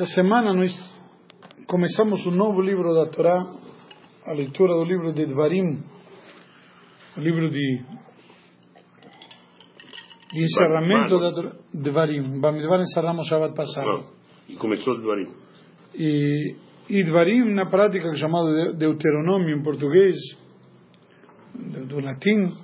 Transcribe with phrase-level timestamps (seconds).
[0.00, 0.72] Essa semana nós
[1.66, 3.36] começamos um novo livro da Torá,
[4.24, 5.84] a leitura do livro de Dvarim,
[7.18, 7.84] o livro de,
[10.32, 12.40] de encerramento da Torá, Dvarim.
[12.40, 14.06] Bamidvar encerramos Shabbat passado.
[14.48, 15.34] E começou Dvarim.
[15.94, 16.56] E,
[16.88, 20.16] e Dvarim, na prática, é chamado Deuteronômio em português,
[21.54, 22.56] do, do latim,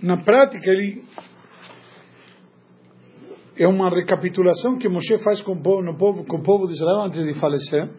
[0.00, 1.02] na prática ele
[3.56, 7.02] é uma recapitulação que Moshe faz com o povo, povo, com o povo de Israel
[7.02, 7.90] antes de falecer.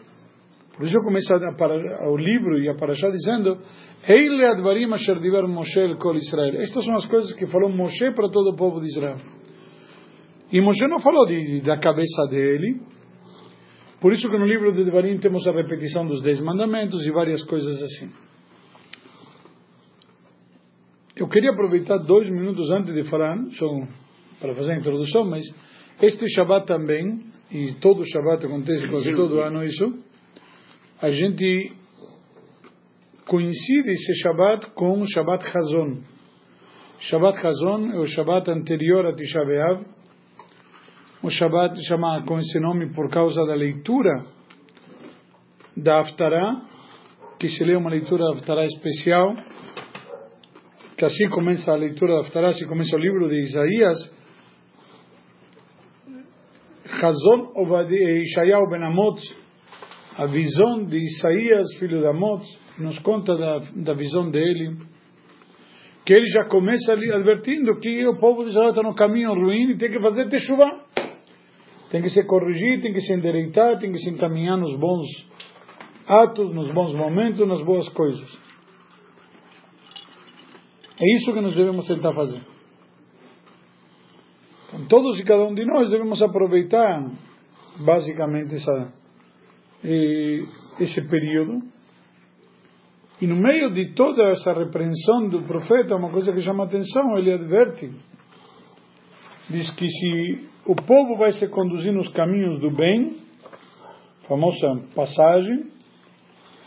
[0.75, 1.35] Por isso começa
[2.09, 3.59] o livro e a parashá dizendo
[4.07, 6.55] Eile advarim asher diver Moshe el kol Israel.
[6.61, 9.17] Estas são as coisas que falou Moshe para todo o povo de Israel.
[10.51, 12.81] E Moshe não falou de, da cabeça dele.
[14.01, 17.43] Por isso que no livro de Devarim temos a repetição dos dez mandamentos e várias
[17.43, 18.11] coisas assim.
[21.15, 23.65] Eu queria aproveitar dois minutos antes de falar, só
[24.43, 25.45] para fazer a introdução, mas
[26.01, 30.03] este Shabbat também, e todo Shabbat acontece quase todo ano isso,
[31.01, 31.71] a gente
[33.25, 36.01] coincide esse Shabbat com o Shabbat Hazon.
[36.99, 39.85] Shabbat Hazon é o Shabbat anterior a Tisha B'Av.
[41.21, 44.25] O Shabbat chama com esse nome por causa da leitura
[45.77, 46.63] da Haftarah,
[47.39, 49.35] que se lê uma leitura da Haftarah especial,
[50.97, 54.22] que assim começa a leitura da Haftarah, assim começa o livro de Isaías,
[57.01, 57.53] Hazon
[58.21, 59.19] Ishayahu Ben Amot,
[60.17, 62.43] a visão de Isaías, filho de Amot,
[62.79, 64.77] nos conta da, da visão dele,
[66.05, 69.71] que ele já começa ali advertindo que o povo de Israel está no caminho ruim
[69.71, 70.85] e tem que fazer techuvá.
[71.89, 75.05] Tem que se corrigir, tem que se endireitar, tem que se encaminhar nos bons
[76.07, 78.37] atos, nos bons momentos, nas boas coisas.
[80.99, 82.52] É isso que nós devemos tentar fazer.
[84.89, 87.07] Todos e cada um de nós devemos aproveitar,
[87.85, 88.93] basicamente, essa,
[90.79, 91.59] esse período.
[93.21, 97.33] E no meio de toda essa repreensão do profeta, uma coisa que chama atenção, ele
[97.33, 97.91] adverte.
[99.49, 103.17] Diz que se o povo vai se conduzir nos caminhos do bem,
[104.27, 105.67] famosa passagem,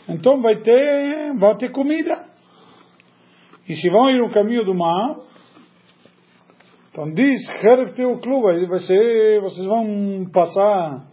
[0.07, 2.25] então vai ter, vai ter comida.
[3.67, 5.25] E se vão ir no caminho do mal,
[6.97, 11.05] então diz, Heref teu clube, ser, vocês vão passar,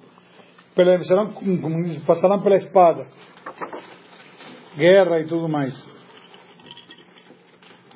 [0.75, 3.07] pela, serão, como diz, passarão pela espada,
[4.79, 5.75] guerra e tudo mais.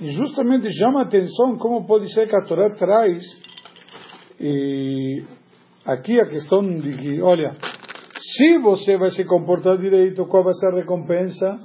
[0.03, 3.25] E justamente chama a atenção como pode ser que a Torá traz
[4.38, 5.25] e
[5.87, 7.56] aqui a questão de que, olha,
[8.20, 11.59] se você vai se comportar direito, qual vai ser a recompensa?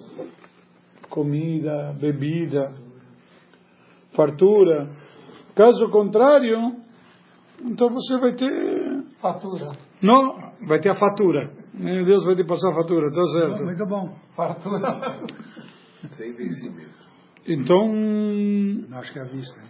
[1.10, 2.74] Comida, bebida,
[4.16, 4.88] fartura.
[5.56, 6.78] Caso contrário,
[7.62, 9.04] então você vai ter.
[9.22, 9.72] Fatura.
[10.02, 11.52] Não, vai ter a fatura.
[11.74, 13.64] Deus vai te passar a fatura, está certo.
[13.64, 14.16] Muito bom.
[14.36, 15.20] Fatura.
[16.18, 17.04] Sem vencimento.
[17.48, 18.98] Então.
[18.98, 19.62] Acho que é a vista.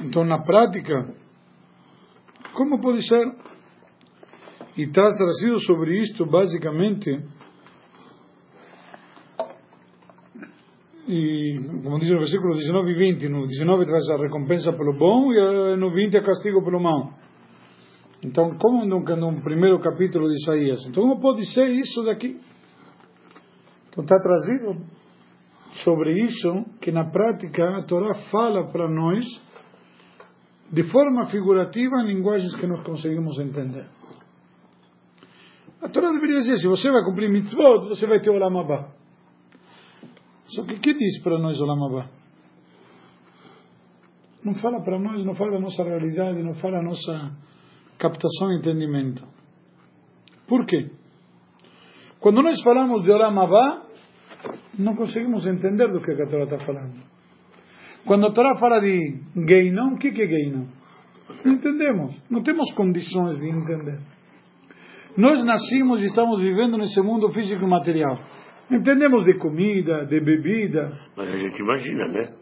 [0.00, 1.14] Então, na prática,
[2.54, 3.24] como pode ser?
[4.76, 7.10] E traz trazido sobre isto, basicamente,
[11.08, 15.32] e como diz no versículo 19 e 20, no 19 traz a recompensa pelo bom
[15.32, 17.14] e no 20 a castigo pelo mal.
[18.24, 20.80] Então, como no, no primeiro capítulo de Isaías?
[20.86, 22.40] Então, como pode ser isso daqui?
[23.88, 24.76] Então, está trazido
[25.84, 29.24] sobre isso que na prática a Torá fala para nós
[30.70, 33.86] de forma figurativa em linguagens que nós conseguimos entender.
[35.82, 39.01] A Torá deveria dizer: se você vai cumprir mitzvot, você vai ter o Lamabá.
[40.54, 42.08] Só que que diz para nós o Lamabá?
[44.44, 47.32] Não fala para nós, não fala a nossa realidade, não fala a nossa
[47.98, 49.24] captação e entendimento.
[50.48, 50.90] Por quê?
[52.20, 53.82] Quando nós falamos de Olamabá,
[54.78, 56.94] não conseguimos entender do que a Torá está falando.
[58.04, 60.66] Quando a Torá fala de Geinon, o que é Geinon?
[61.44, 63.98] Não entendemos, não temos condições de entender.
[65.16, 68.18] Nós nascimos e estamos vivendo nesse mundo físico e material.
[68.72, 70.98] Entendemos de comida, de bebida.
[71.16, 72.32] Mas a gente imagina, né?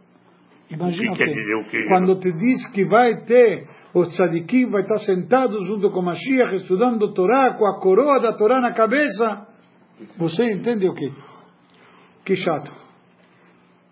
[0.71, 1.85] Imagina o que quer dizer o que?
[1.89, 7.13] Quando te diz que vai ter, o tzadikim vai estar sentado junto com Mashiach, estudando
[7.13, 9.49] Torá, com a coroa da Torá na cabeça,
[10.19, 11.11] você entende o quê?
[12.25, 12.71] Que chato.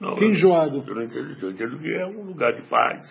[0.00, 0.84] Não, que enjoado.
[0.86, 3.02] Eu não entendo, eu entendo que é um lugar de paz,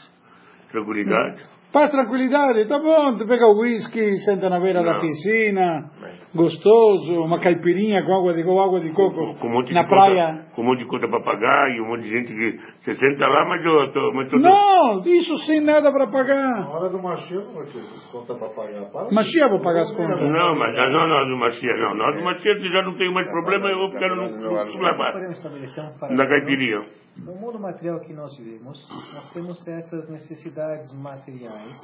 [0.71, 1.43] tranquilidade.
[1.71, 4.93] Paz, tranquilidade, tá bom, tu pega o whisky, senta na beira Não.
[4.93, 5.91] da piscina,
[6.33, 9.89] gostoso, uma caipirinha com água de, com água de coco Com um monte na de
[9.89, 10.27] praia.
[10.27, 12.57] Conta, com um monte de conta pra pagar e um monte de gente que.
[12.79, 14.13] Você senta lá, mas eu tô.
[14.13, 16.69] Mas tô Não, isso sem nada para Na pagar.
[16.69, 17.81] hora do não ter
[18.11, 18.85] conta pra pagar.
[18.91, 19.11] Para.
[19.11, 20.21] Mashiach vou pagar as contas.
[20.21, 21.95] Não, mas não, não, não, do Machia, não.
[21.95, 24.55] Na hora do Machia você já não tem mais problema, eu vou ficar no, no
[24.71, 26.29] sulabá, Podemos estabelecer um na paralelo.
[26.29, 26.81] caipirinha.
[27.17, 31.75] No mundo material que nós vivemos, nós temos certas necessidades materiais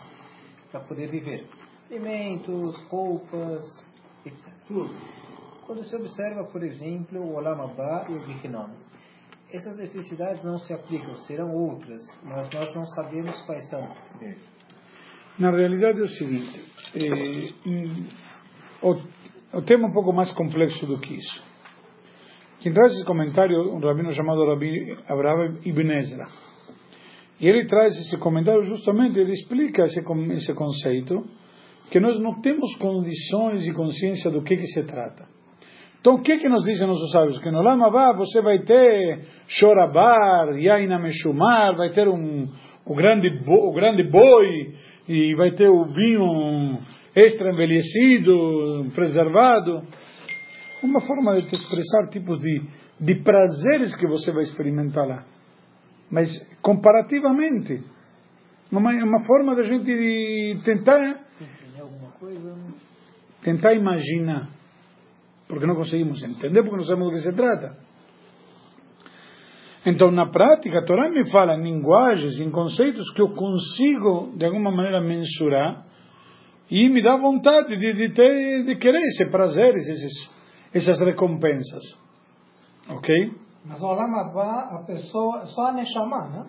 [0.71, 1.47] para poder viver.
[1.89, 3.63] Alimentos, roupas,
[4.25, 4.47] etc.
[5.65, 8.69] Quando se observa, por exemplo, o Olam Abba e o Gehinnom,
[9.51, 13.95] essas necessidades não se aplicam, serão outras, mas nós não sabemos quais são.
[15.37, 16.63] Na realidade é o seguinte,
[18.81, 21.52] o, o tema é um pouco mais complexo do que isso.
[22.63, 26.27] Quem traz esse comentário um rabino chamado Rabi Abraham Ibn Ezra.
[27.37, 29.99] E ele traz esse comentário justamente, ele explica esse,
[30.31, 31.25] esse conceito,
[31.91, 35.25] que nós não temos condições e consciência do que, que se trata.
[35.99, 37.37] Então, o que que nos dizem nossos sábios?
[37.39, 42.47] Que no Lama Vá você vai ter chorabar, yaina meshumar, vai ter um,
[42.85, 44.73] o, grande o grande boi,
[45.09, 46.77] e vai ter o vinho
[47.13, 49.81] extra envelhecido, preservado.
[50.83, 52.61] Uma forma de te expressar tipos de,
[52.99, 55.25] de prazeres que você vai experimentar lá.
[56.11, 56.29] Mas,
[56.61, 57.81] comparativamente,
[58.71, 60.99] uma, uma forma da gente tentar,
[62.19, 62.55] coisa?
[63.41, 64.49] tentar imaginar
[65.53, 67.77] porque não conseguimos entender, porque não sabemos do que se trata.
[69.85, 74.45] Então, na prática, a Torá me fala em linguagens, em conceitos que eu consigo, de
[74.45, 75.85] alguma maneira, mensurar
[76.71, 80.31] e me dá vontade de, de, ter, de querer esses prazeres, esses,
[80.73, 81.83] essas recompensas.
[82.89, 83.13] Ok?
[83.65, 86.45] Mas o Olam Abba, a pessoa, só a Neshama, né?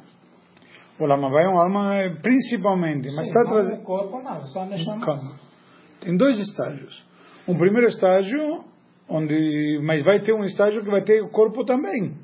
[0.99, 4.63] O Lama é uma alma eh, principalmente, mas Sim, está não o corpo não, só
[4.63, 5.05] a Neshama.
[5.05, 5.39] Calma.
[6.01, 7.05] Tem dois estágios.
[7.49, 8.65] Um primeiro estágio,
[9.09, 12.17] onde, mas vai ter um estágio que vai ter o corpo também.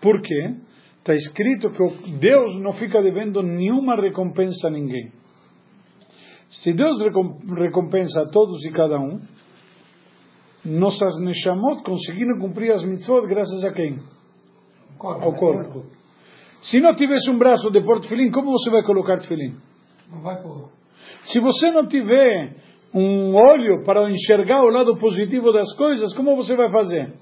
[0.00, 0.56] Por quê?
[0.98, 5.10] Está escrito que Deus não fica devendo nenhuma recompensa a ninguém.
[6.48, 9.20] Se Deus recom- recompensa a todos e cada um,
[10.64, 13.98] nossas Neshamot conseguiram cumprir as mitzvot graças a quem?
[14.98, 15.84] Corpo, Ao corpo.
[16.62, 19.56] Se não tivesse um braço de pôr tefilim, como você vai colocar tefilim?
[20.10, 20.70] Não vai pôr.
[21.24, 22.56] Se você não tiver
[22.94, 27.14] um olho para enxergar o lado positivo das coisas, como você vai fazer?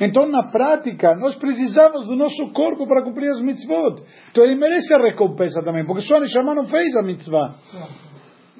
[0.00, 4.02] Então, na prática, nós precisamos do nosso corpo para cumprir as mitzvot.
[4.30, 7.54] Então, ele merece a recompensa também, porque só a Neshama não fez a mitzvah.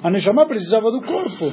[0.02, 1.52] A Neshama precisava do corpo.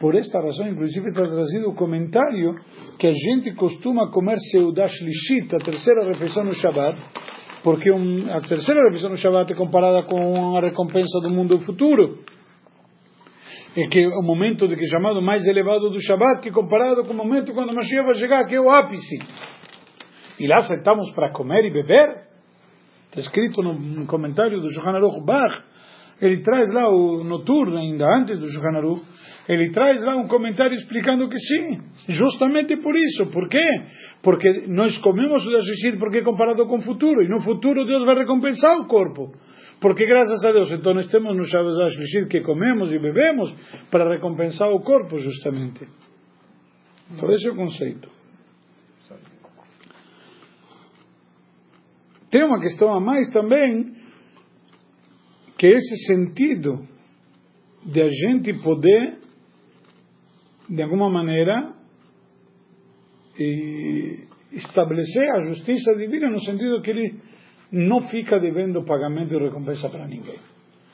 [0.00, 2.54] Por esta razão, inclusive, está trazido o comentário
[2.98, 7.00] que a gente costuma comer seudash lishit, a terceira refeição no Shabbat,
[7.62, 12.18] porque um, a terceira refeição no Shabbat é comparada com a recompensa do mundo futuro.
[13.74, 17.04] É que é o momento de que é chamado mais elevado do Shabbat, que comparado
[17.04, 19.18] com o momento quando Mashiach vai chegar, que é o ápice.
[20.38, 22.26] E lá sentamos para comer e beber.
[23.06, 25.64] Está escrito no, comentário do Shulchan Aruch Bach,
[26.20, 29.02] ele traz lá o noturno, ainda antes do Shulchan Aruch,
[29.48, 33.26] ele traz lá um comentário explicando que sim, justamente por isso.
[33.26, 33.66] Por quê?
[34.22, 38.16] Porque nós comemos o Dashishir porque comparado com o futuro, e no futuro Deus vai
[38.16, 39.32] recompensar o corpo.
[39.80, 43.54] Porque graças a Deus, então nós temos no Shabbat Dashishir que comemos e bebemos
[43.90, 45.86] para recompensar o corpo, justamente.
[47.10, 48.16] Então esse é o conceito.
[52.30, 53.95] Tem uma questão a mais também,
[55.58, 56.86] que esse sentido
[57.84, 59.18] de a gente poder,
[60.68, 61.72] de alguma maneira,
[64.52, 67.20] estabelecer a justiça divina no sentido que ele
[67.70, 70.38] não fica devendo pagamento e recompensa para ninguém.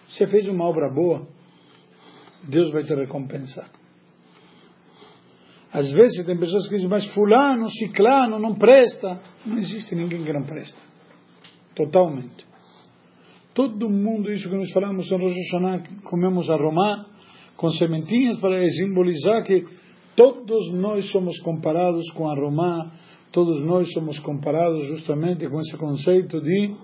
[0.09, 1.27] Você fez uma obra boa,
[2.49, 3.71] Deus vai te recompensar.
[5.73, 9.19] Às vezes tem pessoas que dizem, mas fulano, ciclano, não presta.
[9.47, 10.79] Não existe ninguém que não presta.
[11.75, 12.52] Totalmente.
[13.55, 17.07] Todo mundo, isso que nós falamos em Rosh Hashanah, comemos a romã
[17.57, 19.65] com sementinhas para simbolizar que
[20.17, 22.91] todos nós somos comparados com a romã,
[23.31, 26.75] todos nós somos comparados justamente com esse conceito de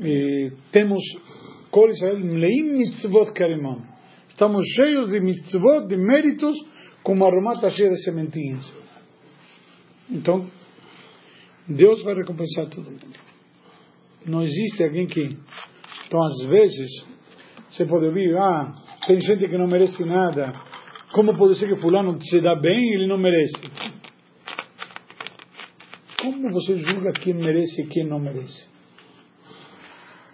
[0.00, 1.02] eh, temos
[1.70, 3.82] Kol Israel mleim mitzvot karimon.
[4.28, 6.56] Estamos cheios de mitzvot, de méritos,
[7.02, 8.64] como a romã está cheia de sementinhas.
[10.10, 10.48] Então,
[11.68, 13.18] Deus vai recompensar todo mundo.
[14.26, 15.28] Não existe alguém que.
[16.14, 16.90] Então, às vezes,
[17.68, 18.72] você pode ouvir: ah,
[19.04, 20.52] tem gente que não merece nada.
[21.12, 23.60] Como pode ser que Fulano se dá bem e ele não merece?
[26.22, 28.64] Como você julga quem merece e quem não merece?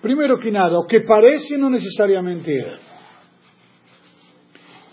[0.03, 2.79] Primeiro que nada, o que parece não necessariamente é.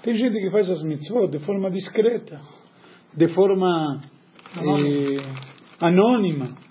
[0.04, 2.40] Tem gente que faz as mitzvot de forma discreta,
[3.14, 4.04] de forma
[4.56, 6.67] eh, anônima.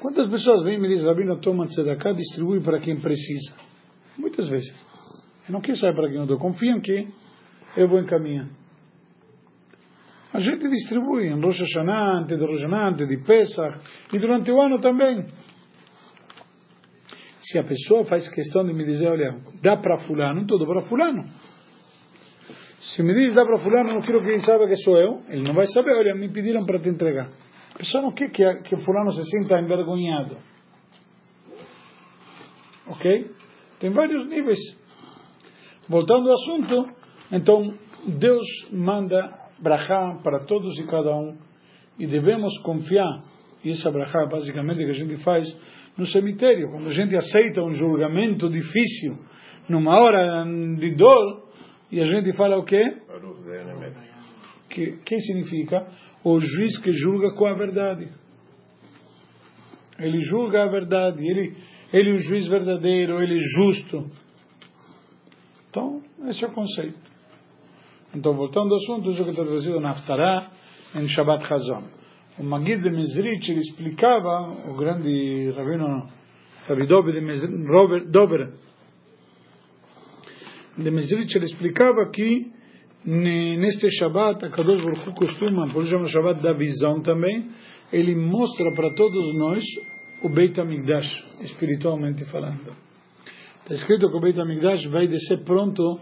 [0.00, 3.54] Quantas pessoas vêm e me dizem, Rabino, toma tzedakah, distribui para quem precisa?
[4.16, 4.72] Muitas vezes.
[5.48, 7.08] Eu não quero saber para quem eu dou, confiam que
[7.76, 8.48] eu vou encaminhar.
[10.32, 13.78] A gente distribui em Rosh Hashanah, antes de Rosh Hashanah, de Pesach,
[14.12, 15.26] e durante o ano também.
[17.40, 21.24] Se a pessoa faz questão de me dizer, olha, dá para fulano, tudo para fulano.
[22.80, 25.42] Se me diz dá para fulano, não quero que ele saiba que sou eu, ele
[25.42, 27.30] não vai saber, olha, me pediram para te entregar.
[27.78, 30.36] A pessoa não quer que, que fulano se sinta envergonhado.
[32.88, 33.30] Ok?
[33.78, 34.58] Tem vários níveis.
[35.88, 36.88] Voltando ao assunto,
[37.30, 37.72] então
[38.18, 41.38] Deus manda brachá para todos e cada um
[42.00, 43.22] e devemos confiar.
[43.62, 45.46] E essa brachá basicamente que a gente faz
[45.96, 49.18] no cemitério, quando a gente aceita um julgamento difícil,
[49.68, 50.44] numa hora
[50.76, 51.48] de dor,
[51.92, 52.82] e a gente fala o quê?
[54.78, 55.88] Que, que significa?
[56.22, 58.08] O juiz que julga com a verdade.
[59.98, 61.56] Ele julga a verdade, ele,
[61.92, 64.08] ele é o juiz verdadeiro, ele é justo.
[65.68, 66.96] Então, esse é o conceito.
[68.14, 70.50] Então, voltando ao assunto, isso que está trazido na Haftarah,
[70.94, 71.82] em Shabbat Chazon.
[72.38, 76.08] O Magid de Mezrich, ele explicava, o grande rabino
[76.68, 78.52] Rabi Dober de Mezrich, Robert Dober
[80.76, 82.52] de ele explicava que
[83.08, 87.48] neste Shabbat, a Kadosh Baruch costuma, por exemplo, no Shabbat da visão também,
[87.90, 89.64] ele mostra para todos nós
[90.22, 92.76] o Beit HaMikdash, espiritualmente falando.
[93.62, 95.98] Está escrito que o Beit HaMikdash vai descer pronto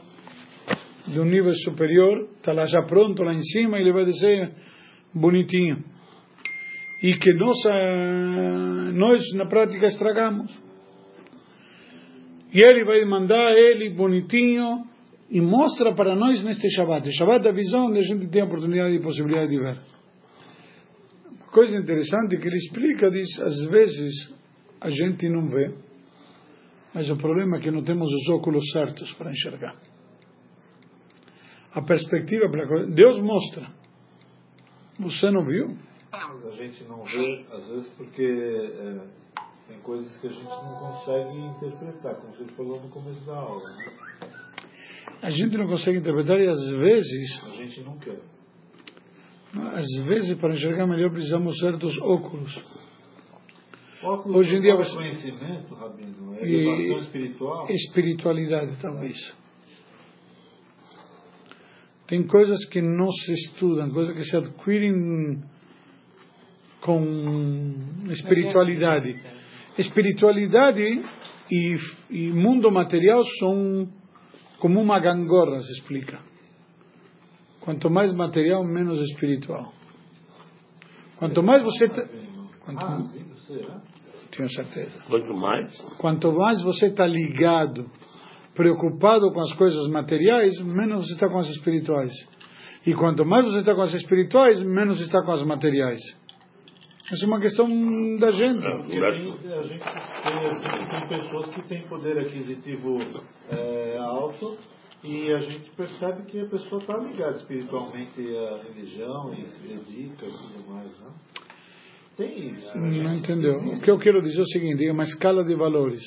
[1.06, 4.50] de um nível superior, está lá já pronto lá em cima, ele vai descer
[5.14, 5.84] bonitinho.
[7.00, 7.56] E que nós,
[8.94, 10.50] nós na prática estragamos.
[12.52, 14.95] E ele vai mandar ele bonitinho
[15.30, 17.08] e mostra para nós neste Shabbat.
[17.08, 19.78] O Shabbat da visão, onde a gente tem a oportunidade e possibilidade de ver.
[21.30, 24.34] Uma coisa interessante que ele explica, diz, às vezes
[24.80, 25.74] a gente não vê,
[26.94, 29.76] mas o problema é que não temos os óculos certos para enxergar
[31.76, 32.90] a perspectiva para coisa.
[32.90, 33.68] Deus mostra.
[34.98, 35.76] Você não viu?
[36.10, 39.06] A gente não vê, às vezes, porque é,
[39.68, 43.62] tem coisas que a gente não consegue interpretar, como você falou no começo da aula.
[43.62, 44.05] Né?
[45.22, 47.44] A gente não consegue interpretar e às vezes.
[47.44, 48.18] A gente não quer.
[49.74, 52.54] Às vezes, para enxergar melhor, precisamos certos óculos.
[54.02, 57.66] Óculos Hoje em dia é você- conhecimento, Rabino, é E- espiritual.
[57.70, 59.16] Espiritualidade, talvez.
[62.06, 65.42] Tem coisas que não se estudam, coisas que se adquirem
[66.80, 67.74] com
[68.06, 69.14] espiritualidade.
[69.78, 70.82] Espiritualidade
[71.50, 71.76] e,
[72.10, 73.88] e mundo material são
[74.58, 76.18] como uma gangorra, se explica.
[77.60, 79.72] Quanto mais material, menos espiritual.
[81.16, 81.88] Quanto mais você.
[81.88, 82.06] tá-
[82.64, 83.80] Quanto, Ah, né?
[84.30, 85.02] tenho certeza.
[85.08, 87.90] Quanto mais, Quanto mais você está ligado,
[88.54, 92.12] preocupado com as coisas materiais, menos você está com as espirituais.
[92.86, 96.00] E quanto mais você está com as espirituais, menos está com as materiais.
[97.12, 97.68] Essa é uma questão
[98.18, 98.62] da gente.
[98.62, 102.98] Porque tem, a gente tem, assim, tem pessoas que têm poder aquisitivo
[103.48, 104.56] é, alto
[105.04, 110.26] e a gente percebe que a pessoa está ligada espiritualmente à religião e se dedica
[110.26, 111.10] e tudo mais, né?
[112.16, 112.76] Tem isso.
[112.78, 113.02] né?
[113.02, 113.52] Não entendeu?
[113.52, 116.00] O que eu quero dizer é o seguinte: é uma escala de valores.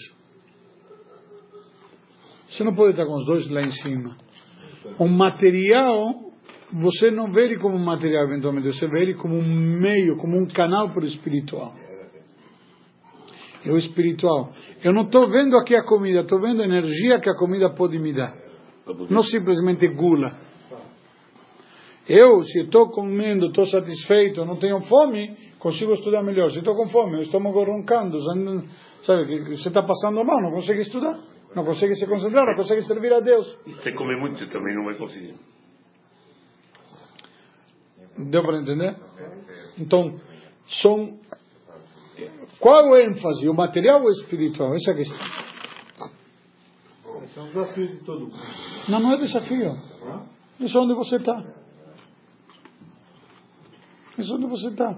[2.50, 4.18] Você não pode estar com os dois lá em cima.
[4.98, 6.29] O material,
[6.72, 10.38] você não vê ele como um material eventualmente, você vê ele como um meio, como
[10.38, 11.74] um canal para o espiritual.
[13.66, 14.52] É o espiritual.
[14.84, 18.00] Eu não estou vendo aqui a comida, estou vendo a energia que a comida pode
[18.00, 18.34] me dar.
[19.10, 20.38] Não simplesmente gula.
[22.08, 26.50] Eu, se estou comendo, estou satisfeito, não tenho fome, consigo estudar melhor.
[26.50, 28.18] Se estou com fome, o estômago roncando,
[29.04, 31.20] sabe, você está passando mal, não consegue estudar,
[31.56, 33.60] não consegue se concentrar, não consegue servir a Deus.
[33.68, 35.36] e se comer muito, também não vai conseguir.
[38.20, 38.96] Deu para entender?
[39.78, 40.16] Então,
[40.82, 41.18] são.
[42.60, 43.48] Qual é o ênfase?
[43.48, 44.76] O material ou o espiritual?
[44.76, 45.18] Essa é a questão.
[47.24, 48.36] Esse é um desafio de todo mundo.
[48.90, 49.76] Não, não é desafio.
[50.60, 51.44] Isso é onde você está.
[54.18, 54.98] Isso é onde você está.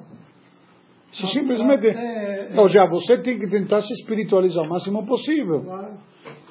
[1.14, 1.88] Se simplesmente.
[1.88, 5.64] é- Ou já, você tem que tentar se espiritualizar o máximo possível.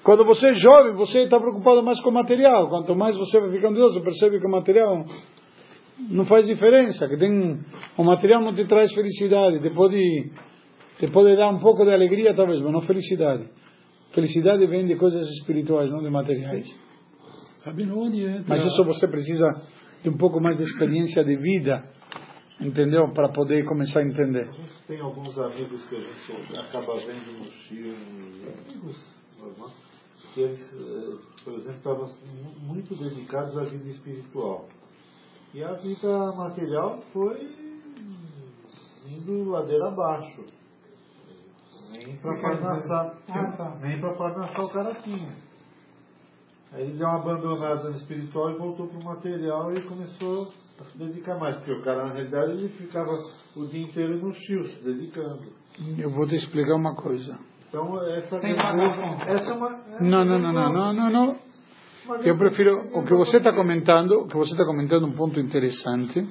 [0.05, 2.69] Quando você é jovem, você está preocupado mais com o material.
[2.69, 5.05] Quanto mais você vai ficando idoso, você percebe que o material
[6.09, 7.09] não faz diferença.
[7.09, 7.61] Que tem,
[7.97, 9.61] o material não te traz felicidade.
[9.61, 10.31] Te pode
[10.99, 13.49] Te pode dar um pouco de alegria, talvez, mas não felicidade.
[14.13, 16.67] Felicidade vem de coisas espirituais, não de materiais.
[17.95, 18.45] Onde entra...
[18.49, 19.47] Mas isso você precisa
[20.03, 21.83] de um pouco mais de experiência de vida,
[22.61, 23.13] entendeu?
[23.13, 24.49] Para poder começar a entender.
[24.49, 27.97] A gente tem alguns amigos que a gente acaba vendo no Chile,
[28.69, 29.11] amigos
[30.35, 32.27] que eles, eh, por exemplo, estavam assim,
[32.63, 34.69] muito dedicados à vida espiritual.
[35.53, 37.55] E a vida material foi
[39.07, 40.45] indo ladeira abaixo.
[41.93, 42.21] Nem dizer?
[42.23, 43.77] Parnassá, Ah, tá.
[43.83, 45.33] nem para Parnassá o cara tinha.
[46.73, 50.85] Aí ele deu uma abandonada no espiritual e voltou para o material e começou a
[50.85, 51.57] se dedicar mais.
[51.57, 53.11] Porque o cara, na realidade, ele ficava
[53.57, 55.43] o dia inteiro no chio, se dedicando.
[55.99, 57.37] Eu vou te explicar uma coisa.
[57.69, 59.15] Então, essa Tem razão.
[59.27, 59.69] essa é uma.
[59.91, 61.50] essa Não, é não, uma- não, não, não, não, não.
[62.25, 65.39] Eu prefiro o que você está comentando, o que você está comentando é um ponto
[65.39, 66.27] interessante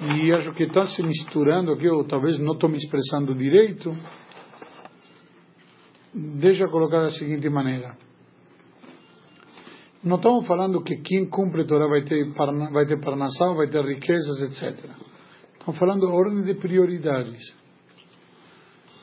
[0.00, 3.94] e acho que estão se misturando aqui, eu talvez não estou me expressando direito.
[6.14, 7.94] Deixa eu colocar da seguinte maneira.
[10.02, 12.24] Não estamos falando que quem cumpre Torá vai ter,
[12.72, 14.82] vai ter parnassá, vai ter riquezas, etc.
[15.58, 17.54] Estamos falando ordem de prioridades.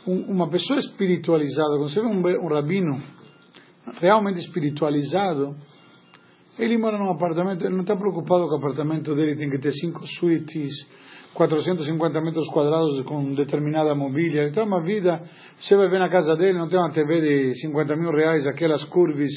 [0.07, 3.20] Um- uma pessoa espiritualizada, quando você vê um, um rabino
[3.99, 5.55] realmente espiritualizado,
[6.59, 9.71] ele mora num apartamento, ele não está preocupado que o apartamento dele tem que ter
[9.71, 10.71] cinco suítes,
[11.33, 14.43] 450 metros quadrados com determinada mobília.
[14.43, 15.21] Ele tem uma vida,
[15.59, 18.83] você vai ver na casa dele, não tem uma TV de 50 mil reais, aquelas
[18.85, 19.31] curves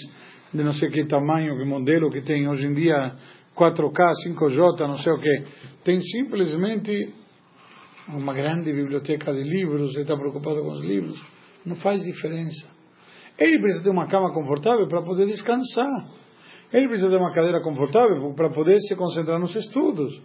[0.53, 3.15] de não sei que tamanho, que modelo que tem hoje em dia,
[3.57, 5.45] 4K, 5J, não sei o que.
[5.85, 7.15] Tem simplesmente
[8.09, 11.21] uma grande biblioteca de livros, ele está preocupado com os livros.
[11.65, 12.74] Não faz diferença.
[13.39, 16.07] Ele precisa ter uma cama confortável para poder descansar.
[16.73, 20.21] Ele precisa ter uma cadeira confortável para poder se concentrar nos estudos.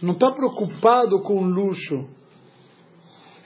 [0.00, 1.94] Não está preocupado com luxo.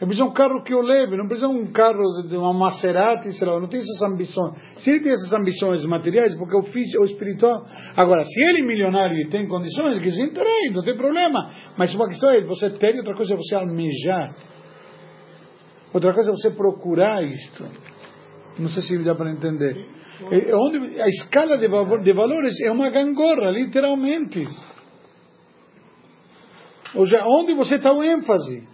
[0.01, 2.55] Ele precisa de um carro que o leve, não precisa de um carro de uma
[2.55, 4.55] Maserati, sei lá, não tem essas ambições.
[4.79, 7.67] Se ele tem essas ambições materiais, porque o físico, o espiritual.
[7.95, 11.51] Agora, se ele é milionário e tem condições, que se entregue, não tem problema.
[11.77, 14.35] Mas uma questão é você ter, e outra coisa é você almejar.
[15.93, 17.65] Outra coisa é você procurar isto.
[18.61, 19.87] Não sei se dá para entender.
[20.31, 24.47] É onde, a escala de, valor, de valores é uma gangorra, literalmente.
[26.95, 28.69] Ou seja, onde você está o ênfase?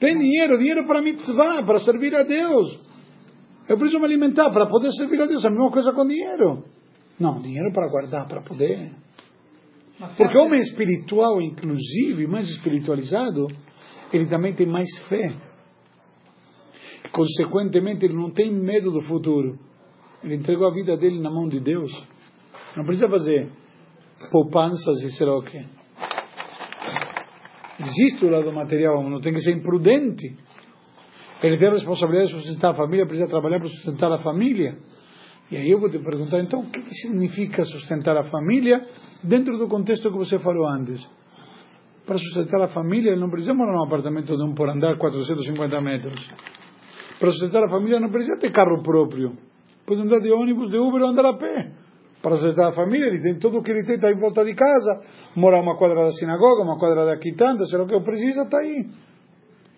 [0.00, 2.80] Tem dinheiro, dinheiro para mitzvah, para servir a Deus.
[3.68, 5.44] Eu preciso me alimentar para poder servir a Deus.
[5.44, 6.64] A mesma coisa com dinheiro.
[7.20, 8.90] Não, dinheiro para guardar, para poder.
[10.16, 13.48] Porque o homem espiritual, inclusive, mais espiritualizado,
[14.12, 15.47] ele também tem mais fé.
[17.12, 19.58] Consequentemente, ele não tem medo do futuro.
[20.22, 21.90] Ele entregou a vida dele na mão de Deus.
[22.76, 23.50] Não precisa fazer
[24.30, 25.64] poupanças e sei lá o quê.
[27.80, 30.36] Existe o lado material, não tem que ser imprudente.
[31.42, 34.76] Ele tem a responsabilidade de sustentar a família, precisa trabalhar para sustentar a família.
[35.50, 38.84] E aí eu vou te perguntar, então, o que, significa sustentar a família
[39.22, 41.08] dentro do contexto que você falou antes?
[42.04, 46.30] Para sustentar a família, não precisa morar num apartamento de um por andar 450 metros.
[47.18, 49.36] Para sustentar a família, não precisa ter carro próprio.
[49.86, 51.72] Pode andar de ônibus, de Uber ou andar a pé.
[52.22, 54.54] Para sustentar a família, ele tem tudo o que ele tem, está em volta de
[54.54, 55.00] casa.
[55.36, 58.86] Mora uma quadra da sinagoga, uma quadra sei lá o que precisa, está aí.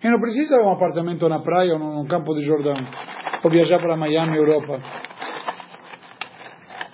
[0.03, 2.73] E não precisa de um apartamento na praia ou num campo de Jordão.
[3.43, 4.79] Ou viajar para Miami, Europa.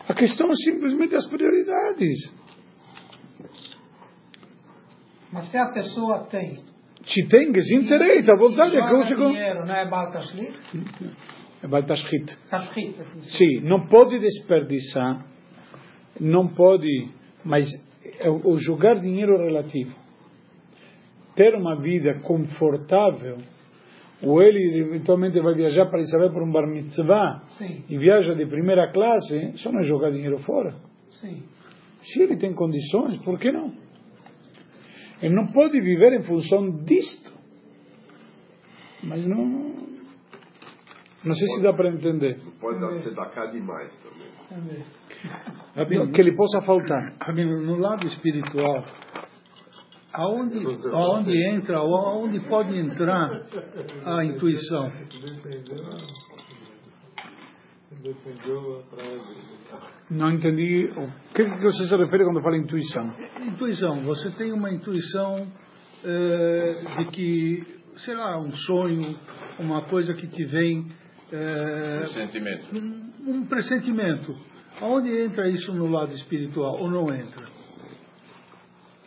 [0.10, 2.34] A questão é simplesmente as prioridades.
[5.32, 6.67] Mas se a pessoa tem
[7.08, 9.16] Se tem interessa, a vontade é que você...
[9.16, 10.48] dinheiro, não é Baltashli?
[11.64, 12.38] Vai estar escrito.
[12.50, 12.96] Tashli.
[13.22, 15.26] Sim, não pode desperdiçar,
[16.20, 17.10] não pode,
[17.44, 17.66] mas
[18.20, 19.96] é o o jogar dinheiro relativo.
[21.36, 23.38] Ter uma vida confortável,
[24.22, 28.46] ou ele eventualmente vai viajar para Israel para um bar mitzvah Sim, e viaja de
[28.48, 30.76] primeira classe, isso não é jogar dinheiro fora.
[31.10, 31.44] sim.
[32.04, 33.74] Se ele tem condições, por que não?
[35.22, 37.32] Ele não pode viver em função disto.
[39.04, 39.76] Mas não.
[41.24, 42.40] Não sei se dá para entender.
[42.60, 44.84] Pode dar, ser da cá demais também.
[45.76, 47.16] Rabino, Que ele possa faltar.
[47.20, 48.86] Rabino, no lado espiritual,
[50.14, 50.60] aonde,
[50.92, 53.30] aonde entra, ou aonde pode entrar
[54.06, 54.92] a intuição?
[57.92, 59.58] Defendeu a praia dele.
[60.12, 60.90] Não entendi.
[60.96, 63.14] O que, que você se refere quando fala intuição?
[63.42, 65.48] Intuição, você tem uma intuição
[66.04, 69.18] eh, de que, sei lá, um sonho,
[69.58, 70.92] uma coisa que te vem,
[71.32, 72.76] eh, Sentimento.
[72.76, 74.36] um, um pressentimento.
[74.82, 77.46] Aonde entra isso no lado espiritual ou não entra?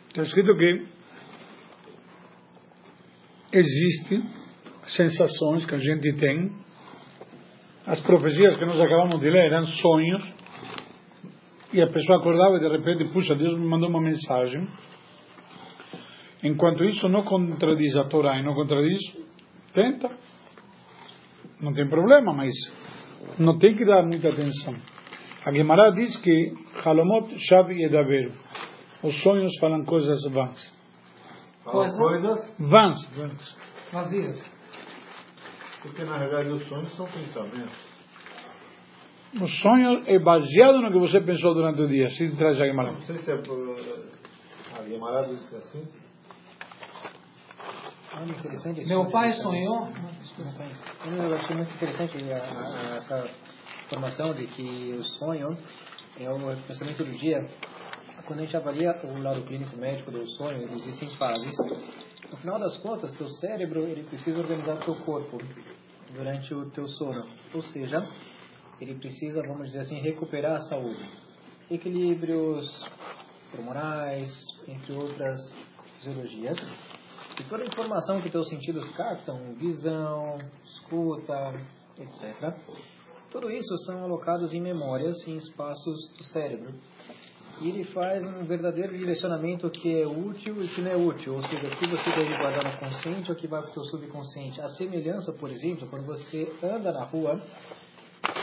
[0.09, 0.87] Está escrito que
[3.53, 4.23] existem
[4.87, 6.51] sensações que a gente tem.
[7.85, 10.23] As profecias que nós acabamos de ler eram sonhos.
[11.73, 14.67] E a pessoa acordava e de repente, puxa, Deus me mandou uma mensagem.
[16.43, 18.99] Enquanto isso não contradiz a Torá e não contradiz,
[19.73, 20.09] tenta.
[21.61, 22.51] Não tem problema, mas
[23.37, 24.73] não tem que dar muita atenção.
[25.45, 28.31] A Gemara diz que Halomot Shav Yedaber.
[29.03, 30.73] Os sonhos falam coisas vãs.
[31.63, 31.97] Coisas?
[31.97, 33.57] coisas vãs.
[33.91, 34.60] Vazias.
[35.81, 37.91] Porque na realidade os sonhos são pensamentos.
[39.41, 42.07] O sonho é baseado no que você pensou durante o dia.
[42.07, 42.91] Assim traz a Gemara.
[42.91, 43.75] Não sei se é por.
[44.77, 45.87] A Guimarães disse assim.
[48.13, 49.87] Olha, interessante esse Meu pai sonhou.
[49.87, 50.85] Conheço.
[51.05, 53.29] Eu achei muito interessante a- a- essa
[53.85, 55.57] informação de que o sonho
[56.19, 57.39] é o pensamento do dia.
[58.25, 61.53] Quando a gente avalia o lado clínico médico do sonho, existem fases.
[62.29, 65.37] No final das contas, teu cérebro ele precisa organizar teu corpo
[66.13, 67.25] durante o teu sono.
[67.53, 68.07] Ou seja,
[68.79, 71.09] ele precisa, vamos dizer assim, recuperar a saúde.
[71.69, 72.65] Equilíbrios
[73.53, 74.31] hormonais,
[74.67, 75.39] entre outras
[75.95, 76.57] fisiologias.
[77.39, 81.53] E toda a informação que teus sentidos captam, visão, escuta,
[81.97, 82.55] etc.,
[83.31, 86.73] tudo isso são alocados em memórias, em espaços do cérebro.
[87.61, 91.43] E ele faz um verdadeiro direcionamento que é útil e que não é útil, ou
[91.43, 93.83] seja, o que você deve guardar no consciente ou o que vai para o teu
[93.83, 94.59] subconsciente.
[94.59, 97.39] A semelhança, por exemplo, quando você anda na rua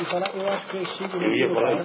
[0.01, 1.83] e fala, eu acho que eu estive nesse lugar.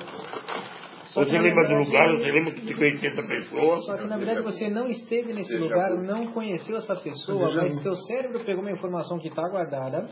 [1.07, 3.85] Só Você lembra do lugar, você lembra que tinha 80 pessoas.
[3.85, 7.95] só que na verdade você não esteve nesse lugar, não conheceu essa pessoa, mas teu
[7.95, 10.07] cérebro pegou uma informação que está guardada,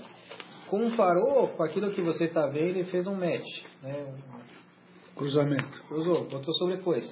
[0.67, 4.05] comparou com aquilo que você está vendo e fez um match, né?
[5.21, 5.83] Cruzamento.
[5.87, 7.05] Cruzou, botou sobrepôs.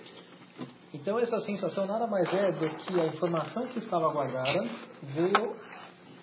[0.92, 4.68] Então essa sensação nada mais é do que a informação que estava guardada
[5.04, 5.56] veio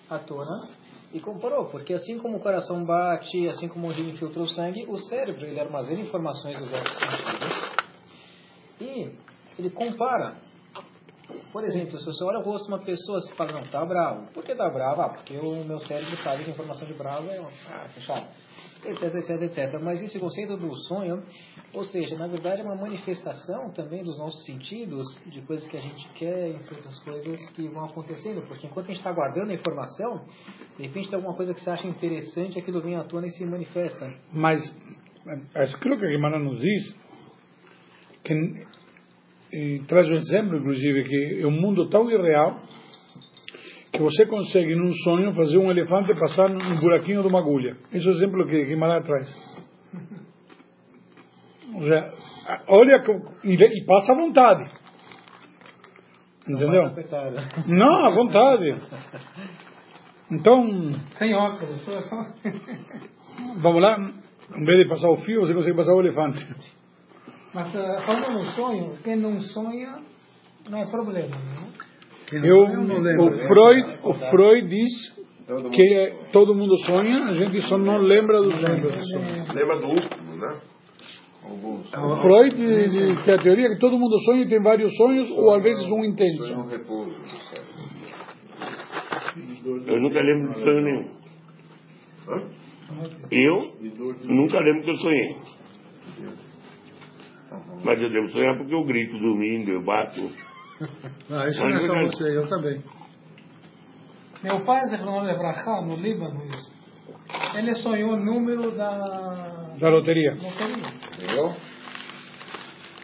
[0.09, 0.67] à tona
[1.13, 4.85] e comparou, porque assim como o coração bate, assim como o rio infiltra o sangue,
[4.85, 7.61] o cérebro ele armazena informações dos nossos sentidos
[8.81, 9.17] e
[9.57, 10.35] ele compara.
[11.53, 14.27] Por exemplo, se você olha o rosto de uma pessoa e fala, não, tá bravo.
[14.33, 15.03] Por que tá bravo?
[15.03, 17.37] Ah, porque o meu cérebro sabe que a informação de bravo é
[17.69, 18.27] ah, fechado.
[18.85, 19.81] Etc, etc, etc.
[19.81, 21.23] Mas esse conceito do sonho,
[21.73, 25.81] ou seja, na verdade é uma manifestação também dos nossos sentidos, de coisas que a
[25.81, 28.47] gente quer, entre outras coisas que vão acontecendo.
[28.47, 30.25] Porque enquanto a gente está guardando a informação,
[30.77, 33.45] de repente tem alguma coisa que você acha interessante, aquilo vem à tona e se
[33.45, 34.13] manifesta.
[34.31, 34.59] Mas
[35.55, 36.95] é, aquilo que a Gemara nos diz,
[38.23, 38.67] que
[39.87, 42.61] traz um exemplo, inclusive, que é um mundo tão irreal
[43.97, 47.75] que você consegue, num sonho, fazer um elefante passar num buraquinho de uma agulha.
[47.91, 49.57] Esse é o exemplo que Guimarães traz.
[51.73, 52.13] Ou seja,
[52.67, 53.03] olha,
[53.43, 54.71] e, passa à vontade.
[56.47, 56.91] Entendeu?
[57.67, 58.81] Não, à vontade.
[60.31, 61.81] Então, Sem óculos.
[61.83, 62.25] Só,
[63.61, 66.47] vamos lá, em vez de passar o fio, você consegue passar o elefante.
[67.53, 69.99] Mas eh, falando no sonho, quem não sonha
[70.69, 71.86] não é problema, não
[72.31, 74.89] Eu, não o Freud, o Freud diz
[75.71, 79.53] que é, todo mundo sonha, a gente só não lembra dos sonhos.
[79.53, 80.57] lembra do último, né?
[81.45, 81.93] Alguns.
[81.93, 85.31] O Freud diz que a teoria é que todo mundo sonha e tem vários sonhos,
[85.31, 86.43] ou às vezes um intenso.
[89.85, 91.17] Eu nunca lembro de sonho nenhum.
[93.31, 93.73] Eu
[94.25, 95.35] nunca lembro que eu sonhei.
[97.85, 100.19] Mas eu devo sonhar porque eu grito dormindo, eu bato.
[101.31, 102.83] Ah, isso não é só você, eu também.
[104.43, 106.71] Meu pai, Zechron Lebrachá, no Líbano, isso.
[107.55, 108.91] ele sonhou o número da
[109.79, 110.33] Da loteria.
[110.35, 110.93] loteria.
[111.17, 111.55] Entendeu?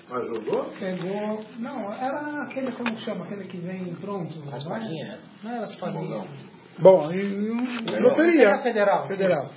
[0.09, 0.65] Mas jogou?
[0.79, 1.39] Pegou.
[1.57, 3.25] Não, era aquele, como que chama?
[3.25, 4.33] Aquele que vem pronto.
[4.53, 4.79] As não é?
[4.79, 5.19] palhinhas.
[5.43, 6.29] Não era as palhinhas.
[6.79, 8.61] Bom, e, e, Era loteria.
[8.61, 9.07] federal.
[9.07, 9.49] Federal.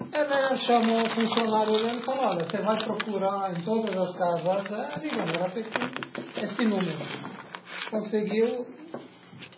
[0.00, 4.72] Ele chamou o funcionário dele e falou, olha, você vai procurar em todas as casas,
[4.72, 5.90] é, digamos, era pequeno,
[6.36, 6.98] esse número.
[7.90, 8.66] Conseguiu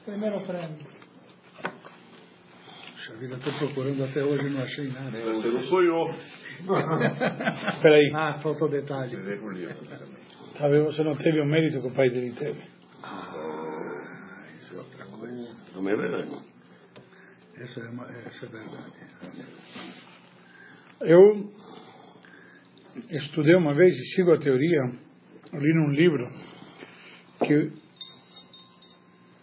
[0.04, 0.86] primeiro prêmio.
[2.92, 5.20] Puxa vida, estou procurando até hoje e não achei nada.
[5.20, 6.10] Você não sonhou.
[6.60, 9.16] Espera aí, Ah, faltou detalhe.
[10.58, 12.60] Talvez você não teve o mérito que o pai dele teve.
[14.58, 15.56] Isso é outra coisa.
[15.72, 16.30] Também é verdade.
[17.56, 18.92] Essa é, uma, essa é verdade.
[21.02, 21.50] Eu
[23.10, 24.82] estudei uma vez e sigo a teoria,
[25.54, 26.30] li num livro,
[27.44, 27.72] que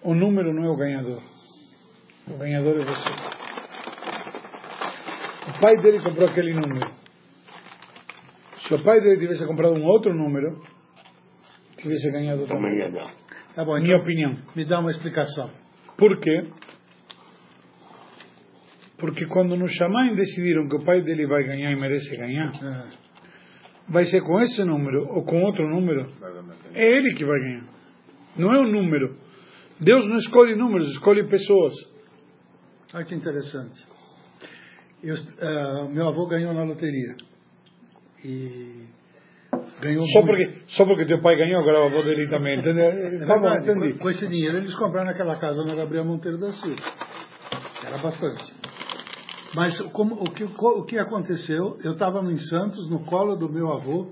[0.04, 1.22] o número não é o ganhador.
[2.28, 3.10] O ganhador é você.
[5.50, 6.92] O pai dele comprou aquele número.
[8.60, 10.62] Se o pai dele tivesse comprado um outro número,
[11.78, 12.92] tivesse ganhado Também.
[13.56, 14.38] Tá bom, Minha então opinião.
[14.56, 15.50] me dá uma explicação.
[15.98, 16.52] Por quê?
[19.00, 22.84] Porque quando no Shamayim decidiram que o pai dele vai ganhar e merece ganhar, É.
[23.90, 26.10] vai ser com esse número ou com outro número,
[26.74, 27.64] é ele que vai ganhar.
[28.38, 29.16] Não é o número.
[29.80, 31.74] Deus não escolhe números, escolhe pessoas.
[32.94, 33.86] Olha que interessante.
[35.04, 37.16] Eu, eh, meu avô ganhou na loteria.
[38.26, 38.86] E
[39.82, 40.28] ganhou Só muito.
[40.28, 42.86] porque, só porque teu pai ganhou, agora o avô dele também, entendeu?
[42.86, 43.94] É Tá bom, entendi.
[43.94, 46.82] com, com esse dinheiro eles compraram aquela casa na Gabriel Monteiro da Silva.
[47.86, 48.54] Era bastante.
[49.56, 51.78] Mas como, o, que, o que aconteceu?
[51.84, 54.12] Eu estava em Santos, no colo do meu avô.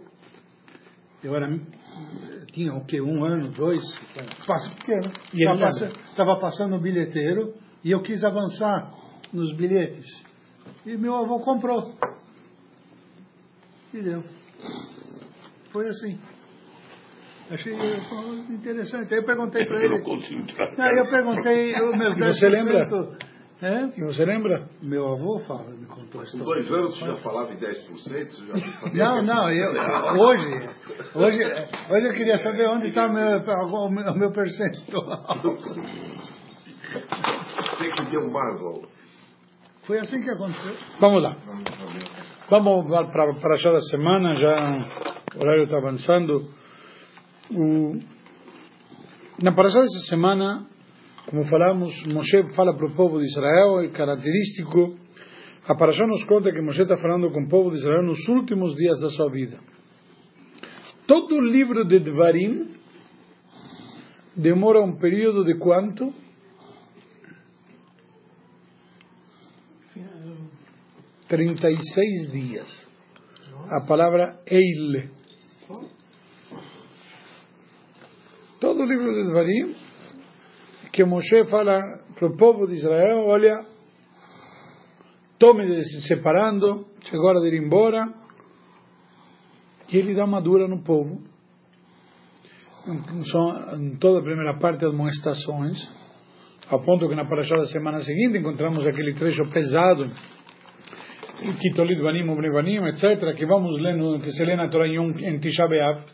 [1.24, 1.48] Eu era,
[2.52, 3.02] tinha o quê?
[3.02, 3.84] Um ano, dois?
[4.48, 5.12] Passo pequeno.
[5.34, 8.92] Estava passa, passando o bilheteiro e eu quis avançar
[9.34, 10.06] nos bilhetes.
[10.86, 11.94] E meu avô comprou.
[13.94, 14.24] E deu.
[15.72, 16.20] Foi assim.
[17.50, 17.74] Achei
[18.50, 19.14] interessante.
[19.14, 20.06] Aí eu perguntei para Eu não ele.
[20.06, 20.70] consigo entrar.
[20.80, 22.52] Aí eu perguntei os meus E você 10%.
[22.52, 23.18] lembra?
[23.62, 23.86] É?
[23.98, 24.68] E você lembra?
[24.82, 26.46] Meu avô fala, me contou a Com história.
[26.46, 27.88] dois anos você já falava em 10%?
[27.94, 29.72] Você já sabia Não, não, eu,
[30.22, 30.70] hoje,
[31.16, 31.44] hoje,
[31.90, 33.14] hoje eu queria saber onde está o
[33.90, 35.40] meu, meu, percentual.
[37.62, 38.60] Você que deu mais.
[39.84, 40.76] Foi assim que aconteceu.
[41.00, 41.36] Vamos lá.
[42.50, 44.86] Vamos para para a da semana, já
[45.36, 46.50] o horário está avançando.
[47.52, 48.00] O,
[49.42, 50.68] na parashá dessa semana,
[51.30, 54.96] como falamos, Moshe fala para o povo de Israel, é característico.
[55.68, 58.76] A parashá nos conta que Moshe está falando com o povo de Israel nos últimos
[58.76, 59.60] dias da sua vida.
[61.08, 62.76] Todo o livro de Dvarim
[64.36, 66.14] demora um período de quanto?
[71.28, 72.88] 36 dias.
[73.70, 75.10] A palavra Eile.
[78.60, 79.76] Todo o livro de Dvarim,
[80.96, 81.78] que Moshe fala
[82.18, 83.66] para o povo de Israel, olha,
[85.38, 88.14] tome se separando, chegou a hora de ir embora,
[89.92, 91.22] e ele dá uma dura no povo.
[93.30, 95.76] São, em toda a primeira parte, admoestações,
[96.70, 100.10] ao ponto que na parashá da semana seguinte encontramos aquele trecho pesado
[101.60, 105.68] Kitolit Banim, Ubne Banim, etc., que vamos lendo, que se lê na Torá em Tisha
[105.68, 106.06] B'Av.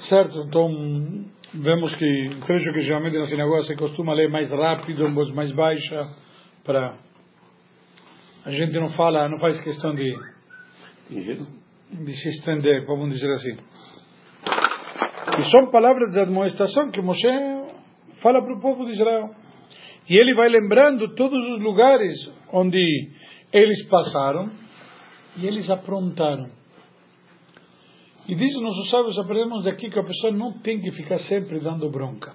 [0.00, 0.44] Certo?
[0.48, 5.32] Então, vemos que trecho que geralmente na sinagoga se costuma ler mais rápido, em voz
[5.32, 6.06] mais baixa,
[6.64, 6.98] para
[8.44, 10.14] a gente não fala, não faz questão de,
[11.10, 13.56] de se estender, vamos dizer assim.
[15.38, 17.28] E são palavras de admoestação que Moshe
[18.22, 19.30] fala para o povo de Israel.
[20.08, 22.14] E ele vai lembrando todos os lugares
[22.52, 22.82] onde
[23.52, 24.50] eles passaram
[25.36, 26.57] e eles aprontaram.
[28.28, 31.88] E os nossos sábios, aprendemos daqui que a pessoa não tem que ficar sempre dando
[31.88, 32.34] bronca.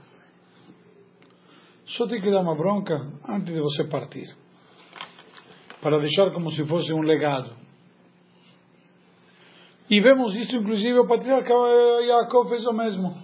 [1.85, 2.95] Só tem que dar uma bronca
[3.29, 4.25] antes de você partir.
[5.83, 7.51] Para deixar como se fosse um legado.
[9.87, 11.53] E vemos isso, inclusive, o patriarca
[12.07, 13.15] Jacob fez o mesmo.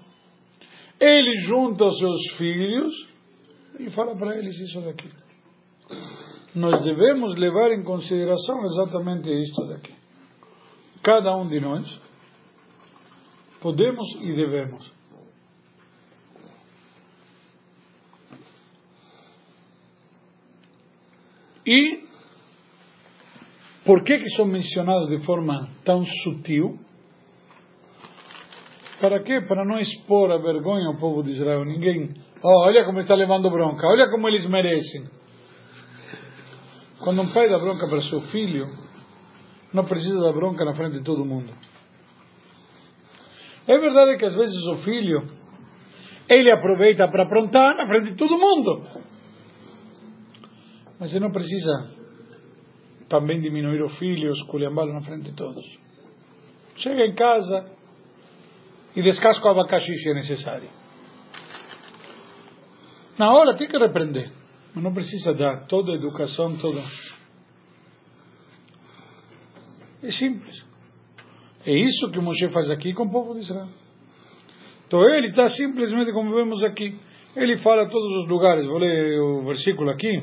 [0.99, 2.93] Ele junta seus filhos
[3.79, 5.10] e fala para eles isso daqui.
[6.53, 9.95] Nós devemos levar em consideração exatamente isto daqui.
[11.01, 12.09] Cada um de nós
[13.62, 14.91] podemos e devemos.
[21.65, 22.04] E
[23.86, 26.80] por que que são mencionados de forma tão sutil?
[29.00, 29.41] Para quê?
[29.41, 31.63] Para não expor a vergonha ao povo de Israel.
[31.63, 35.08] Ninguém, oh, olha como está levando bronca, olha como eles merecem.
[37.00, 38.65] Quando um pai dá bronca para seu filho,
[39.74, 41.54] não precisa dar bronca na frente de todo mundo.
[43.69, 45.29] É verdade que às vezes o filho,
[46.27, 48.84] ele aproveita para aprontar na frente de todo mundo.
[50.99, 51.91] Mas ele não precisa
[53.08, 55.63] também diminuir o filho, esculhambá-lo na frente de todos.
[56.77, 57.71] Chega em casa
[58.95, 60.69] e descasca o abacaxi se é necessário.
[63.19, 64.32] Na hora tem que repreender,
[64.73, 66.82] mas não precisa dar toda a educação, toda.
[70.01, 70.68] É simples.
[71.69, 73.67] É isso que Moshe faz aqui com o povo de Israel.
[74.88, 76.95] Então ele está simplesmente como vemos aqui.
[77.36, 78.65] Ele fala a todos os lugares.
[78.65, 80.19] Vou ler o versículo aqui.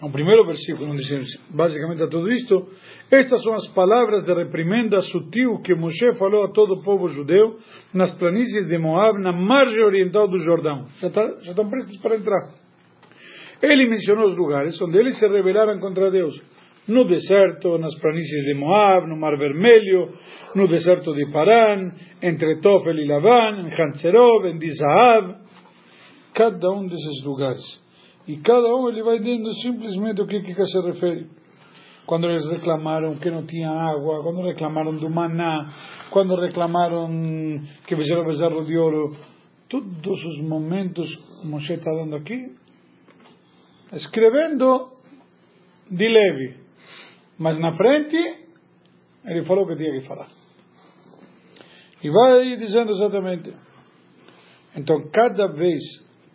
[0.00, 2.68] No primeiro versículo, onde diz basicamente a tudo isto,
[3.10, 7.58] estas são as palavras de reprimenda sutil que Moshe falou a todo o povo judeu
[7.92, 10.86] nas planícies de Moab, na margem oriental do Jordão.
[11.00, 12.48] Já, tá, já estão prestos para entrar.
[13.60, 16.40] Ele mencionou os lugares onde eles se rebelaram contra Deus.
[16.88, 20.14] No deserto, nas planícies de Moab, no Mar Vermelho,
[20.54, 25.36] no deserto de Paran, entre Tofel e Labán, em Hanserov, em Dizahav,
[26.32, 27.62] cada um desses lugares.
[28.26, 31.26] E cada um ele vai dizendo simplesmente o que, que se refere.
[32.06, 35.70] Quando eles reclamaram que não tinha água, quando reclamaram do maná,
[36.10, 37.06] quando reclamaram
[37.86, 39.14] que fizeram bezerro de ouro,
[39.68, 41.06] todos os momentos
[41.44, 42.50] Moshe está dando aqui,
[43.92, 44.88] escrevendo
[45.90, 46.67] de leve,
[47.38, 48.16] mas na frente
[49.24, 50.28] ele falou o que tinha que falar.
[52.02, 53.52] E vai dizendo exatamente.
[54.76, 55.82] Então, cada vez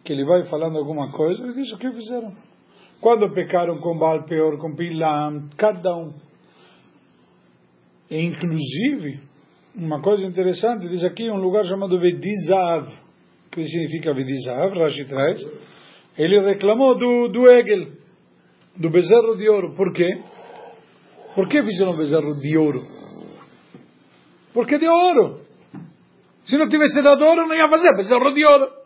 [0.04, 2.36] que ele vai falando alguma coisa, ele diz o que fizeram.
[3.00, 6.14] Quando pecaram com Baal Peor, com Pilam, cada um.
[8.10, 9.22] E, inclusive,
[9.76, 12.90] uma coisa interessante, diz aqui um lugar chamado Vedizav,
[13.52, 15.46] que significa Vedizav, Rashi traz,
[16.18, 17.94] ele reclamou do, do Egel,
[18.78, 19.74] do bezerro de ouro.
[19.76, 20.08] Por quê?
[21.36, 22.84] Por que fizeram bezerro de ouro?
[24.54, 25.42] Porque de ouro.
[26.46, 28.84] Se não tivesse dado ouro, não ia fazer bezerro de ouro.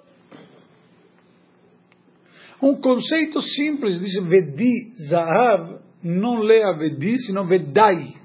[2.61, 8.15] Um conceito simples, diz Vedi Zahav, não lê a Vedi, senão Vedai.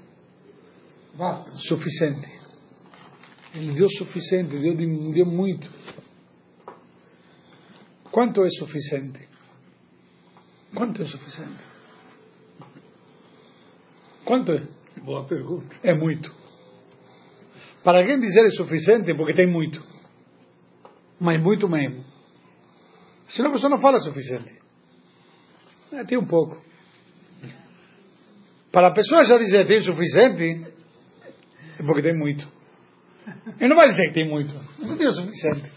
[1.15, 1.51] Basta.
[1.57, 2.31] Suficiente.
[3.53, 4.75] Ele deu suficiente, deu,
[5.13, 5.69] deu muito.
[8.11, 9.27] Quanto é suficiente?
[10.73, 11.72] Quanto é suficiente?
[14.25, 14.67] Quanto é?
[15.03, 15.75] Boa pergunta.
[15.83, 16.33] É muito.
[17.83, 19.83] Para alguém dizer é suficiente, porque tem muito.
[21.19, 22.03] Mas muito mesmo.
[23.29, 24.53] Senão a pessoa não fala suficiente.
[25.91, 26.61] É, tem um pouco.
[28.71, 30.73] Para a pessoa já dizer tem suficiente,
[31.79, 32.47] é porque tem muito.
[33.59, 35.71] Ele não vai dizer que tem muito, mas não tem o suficiente.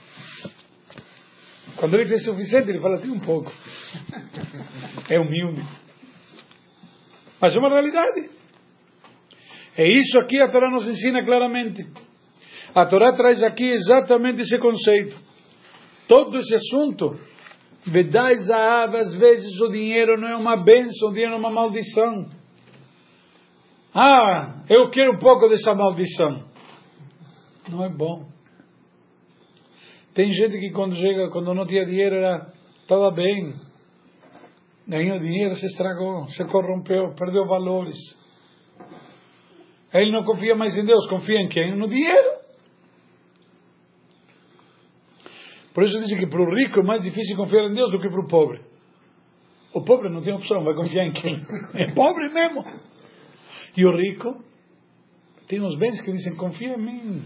[1.76, 3.52] Quando ele tem suficiente, ele fala tem um pouco.
[5.09, 5.62] É humilde.
[7.40, 8.28] Mas é uma realidade.
[9.77, 11.87] É isso aqui a Torá nos ensina claramente.
[12.75, 15.17] A Torá traz aqui exatamente esse conceito.
[16.09, 17.19] Todo esse assunto,
[17.87, 22.27] Vedai Zahav, às vezes o dinheiro não é uma bênção, o dinheiro é uma maldição.
[23.95, 26.45] Ah, eu quero um pouco dessa maldição.
[27.69, 28.27] Não é bom.
[30.15, 33.55] Tem gente que quando chega, quando não tinha dinheiro, era, estava bem.
[34.89, 37.97] Ganhou dinheiro, se estragou, se corrompeu, perdeu valores.
[40.00, 41.74] Ele não confia mais em Deus, confia em quem?
[41.74, 42.37] No dinheiro.
[45.74, 48.09] Por isso dizem que para o rico é mais difícil confiar em Deus do que
[48.09, 48.61] para o pobre.
[49.74, 51.37] O pobre não tem opção, vai confiar em quem?
[51.74, 52.64] É pobre mesmo.
[53.76, 54.42] E o rico
[55.46, 57.22] tem uns bens que dizem, confia em mim.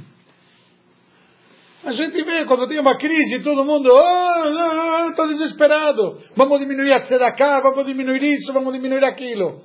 [1.85, 7.01] A gente vê quando tem uma crise, todo mundo, oh, estou desesperado, vamos diminuir a
[7.01, 9.63] tzedakah, vamos diminuir isso, vamos diminuir aquilo.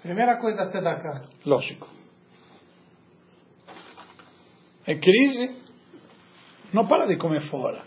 [0.00, 1.28] Primeira coisa da tzedakah.
[1.44, 1.95] Lógico.
[4.86, 5.56] É crise,
[6.72, 7.82] não para de comer fora.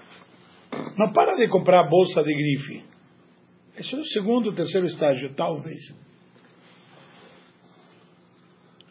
[0.97, 2.83] Não para de comprar bolsa de grife.
[3.77, 5.79] Esse é o segundo, terceiro estágio, talvez.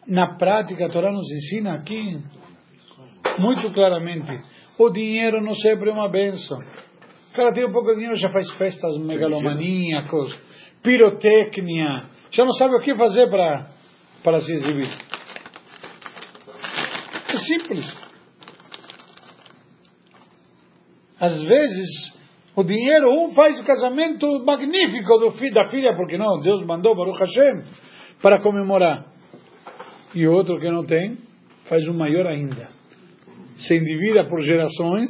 [0.07, 2.19] Na prática, a Torá nos ensina aqui
[3.37, 4.31] muito claramente:
[4.77, 6.57] o dinheiro não sempre é uma benção.
[6.57, 10.35] O cara tem um pouco de dinheiro, já faz festas megalomaníacos,
[10.81, 14.89] pirotecnia, já não sabe o que fazer para se exibir.
[17.39, 18.09] Simples.
[21.19, 22.19] Às vezes,
[22.55, 26.95] o dinheiro, um faz o casamento magnífico do filho, da filha, porque não, Deus mandou
[26.95, 27.63] Baruch Hashem
[28.21, 29.05] para comemorar.
[30.15, 31.17] E outro que não tem,
[31.67, 32.69] faz um maior ainda.
[33.57, 35.09] Se endivida por gerações,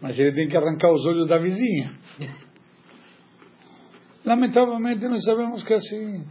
[0.00, 1.92] mas ele tem que arrancar os olhos da vizinha.
[4.24, 6.24] Lamentavelmente, nós sabemos que é assim.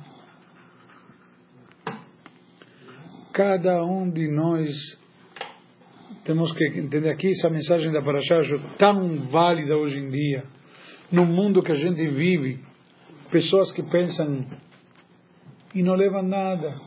[3.38, 4.68] Cada um de nós
[6.26, 8.36] temos que entender aqui essa mensagem da Parashá
[8.80, 10.44] tão válida hoje em dia,
[11.12, 12.60] no mundo que a gente vive,
[13.30, 14.44] pessoas que pensam
[15.76, 16.82] e não levam nada.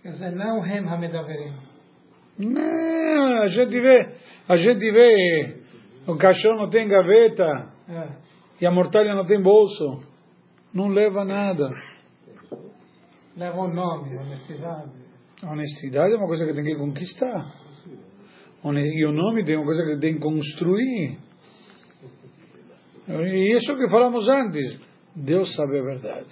[0.00, 1.52] Quer dizer, não Hem Hamedaverim.
[2.38, 4.08] Não, a gente vê,
[4.48, 5.56] a gente vê,
[6.06, 8.08] o caixão não tem gaveta É.
[8.58, 10.02] e a mortalha não tem bolso,
[10.72, 11.68] não leva nada.
[13.36, 15.11] Leva o nome, honestidade.
[15.42, 17.52] A honestidade é uma coisa que tem que conquistar.
[18.64, 21.18] E o nome tem uma coisa que tem que construir.
[23.08, 24.78] E isso que falamos antes.
[25.16, 26.28] Deus sabe a verdade.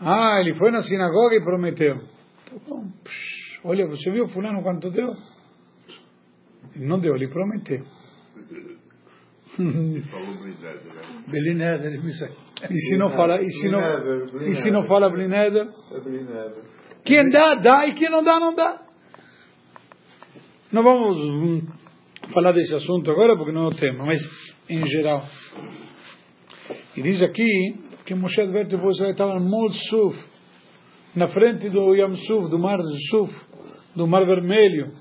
[0.00, 1.96] Ah, ele foi na sinagoga e prometeu.
[1.96, 2.88] Tá bom.
[3.04, 5.08] Psh, olha, você viu fulano quanto deu?
[6.76, 7.82] Ele não deu, ele prometeu.
[11.26, 11.98] Blineder, né?
[11.98, 12.30] Me sai.
[12.70, 13.80] E se não fala, e se não,
[14.46, 15.68] e se não fala Blineder?
[15.92, 16.77] É Blineder.
[17.08, 18.82] Quem dá, dá, e quem não dá, não dá.
[20.70, 21.62] Não vamos hum,
[22.34, 24.20] falar desse assunto agora, porque não é o tema, mas
[24.68, 25.26] em geral.
[26.94, 30.22] E diz aqui que Moshe adverte o estava Mol Suf,
[31.16, 32.78] na frente do Yam Suf, do Mar
[33.10, 33.34] Suf,
[33.96, 34.92] do Mar Vermelho,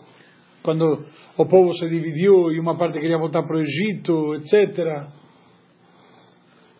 [0.63, 1.03] quando
[1.37, 5.09] o povo se dividiu e uma parte queria voltar para o Egito, etc.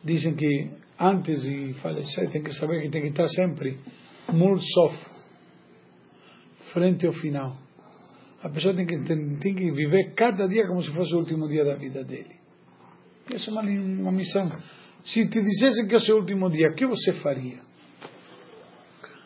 [0.01, 3.77] Dizem que antes de falecer tem que saber que tem que estar sempre
[4.31, 5.16] Mul Sof,
[6.73, 7.55] frente ao final.
[8.43, 11.47] A pessoa tem que, tem, tem que viver cada dia como se fosse o último
[11.47, 12.35] dia da vida dele.
[13.33, 14.49] Essa é uma, uma missão.
[15.03, 17.59] Se te dissessem que é o seu último dia, o que você faria?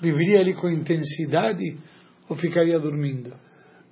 [0.02, 1.78] Viveria ali com intensidade
[2.30, 3.34] ou ficaria dormindo?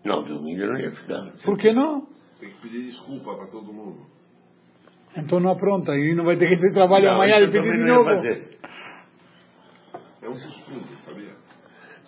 [0.04, 1.32] Não, dormindo eu não ia ficar.
[1.44, 2.08] Por que não?
[2.40, 4.08] Tem que pedir desculpa para todo mundo.
[5.18, 7.76] Então não apronta e não vai ter que ter trabalho Não, amanhã de eu pedir
[7.76, 8.10] de novo.
[10.22, 11.36] É um costume, sabia?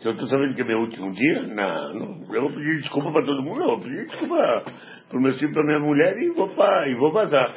[0.02, 3.12] Se eu estou sabendo que é meu último dia, não, não, eu vou pedir desculpa
[3.12, 3.62] para todo mundo.
[3.62, 4.64] Eu vou pedir desculpa
[5.08, 7.54] para o meu filho, para minha mulher e vou, pra, e vou vazar.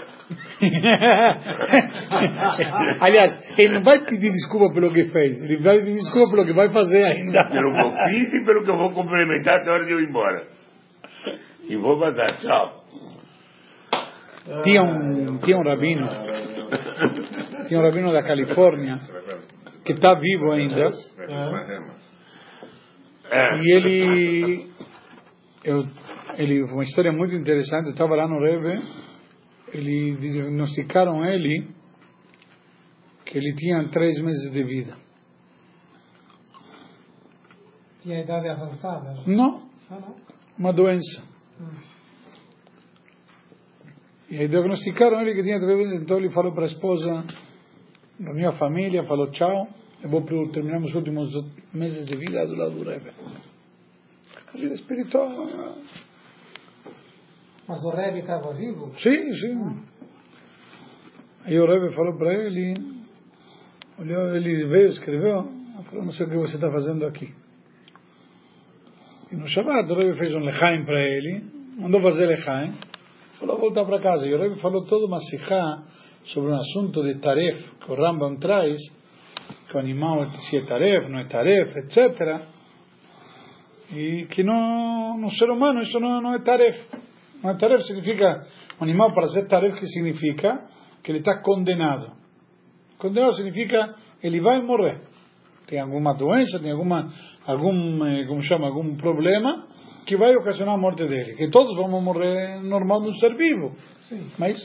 [3.01, 6.53] Aliás, ele não vai pedir desculpa pelo que fez, ele vai pedir desculpa pelo que
[6.53, 7.45] vai fazer ainda.
[7.49, 10.01] Pelo que eu fiz e pelo que eu vou complementar até a hora de eu
[10.01, 10.47] ir embora.
[11.67, 12.31] E vou vazar.
[12.43, 12.85] Tchau.
[14.65, 16.07] Tinha um, tinha um rabino,
[17.67, 18.97] tinha um rabino da Califórnia,
[19.87, 20.89] que está vivo ainda, É.
[23.35, 24.71] e ele,
[25.65, 25.83] eu,
[26.37, 28.83] ele, uma história muito interessante, eu estava lá no Rebbe,
[29.73, 31.69] ele diagnosticaram ele
[33.25, 34.97] que ele tinha três meses de vida.
[38.03, 39.15] Tinha idade avançada?
[39.27, 40.15] Não, Ah, não?
[40.59, 41.23] uma doença.
[44.31, 47.25] E aí diagnosticaram ele que tinha três meses, então ele falou para a esposa,
[48.21, 49.69] reuniu a família, falou tchau,
[50.05, 51.33] eu vou pro- terminar os últimos
[51.73, 53.11] meses de vida do lado do Rebbe.
[54.53, 55.31] A vida espiritual.
[57.67, 58.93] Mas o Rebbe estava vivo?
[58.99, 59.83] Sim, sim.
[61.47, 62.75] Aí o Rebbe falou para ele,
[63.99, 65.49] olhou, ele veio, escreveu,
[65.89, 67.33] falou, não sei o que você está fazendo aqui.
[69.33, 71.45] E no Shabbat o Rebbe fez um lechaim para ele,
[71.79, 72.75] mandou fazer lechaim,
[73.39, 74.27] falou voltar para casa.
[74.27, 75.83] E o Rebbe falou toda uma sikha
[76.25, 78.77] sobre um assunto de taref, que o Rambam traz,
[79.69, 82.41] que o animal se é taref, não é taref, etc.
[83.93, 86.77] E que no, no ser humano isso não, não é taref.
[87.43, 88.47] Não é taref significa,
[88.81, 90.65] um animal para ser taref, que significa
[91.03, 92.13] que ele está condenado.
[92.99, 95.01] Condenado significa ele vai morrer.
[95.67, 97.13] Tem alguma doença, tem alguma,
[97.47, 99.67] algum, eh, como chama, algum problema
[100.07, 101.35] que vai ocasionar a morte dele.
[101.37, 103.75] Que todos vamos morrer normal no ser vivo.
[104.09, 104.31] Sim.
[104.39, 104.57] Mas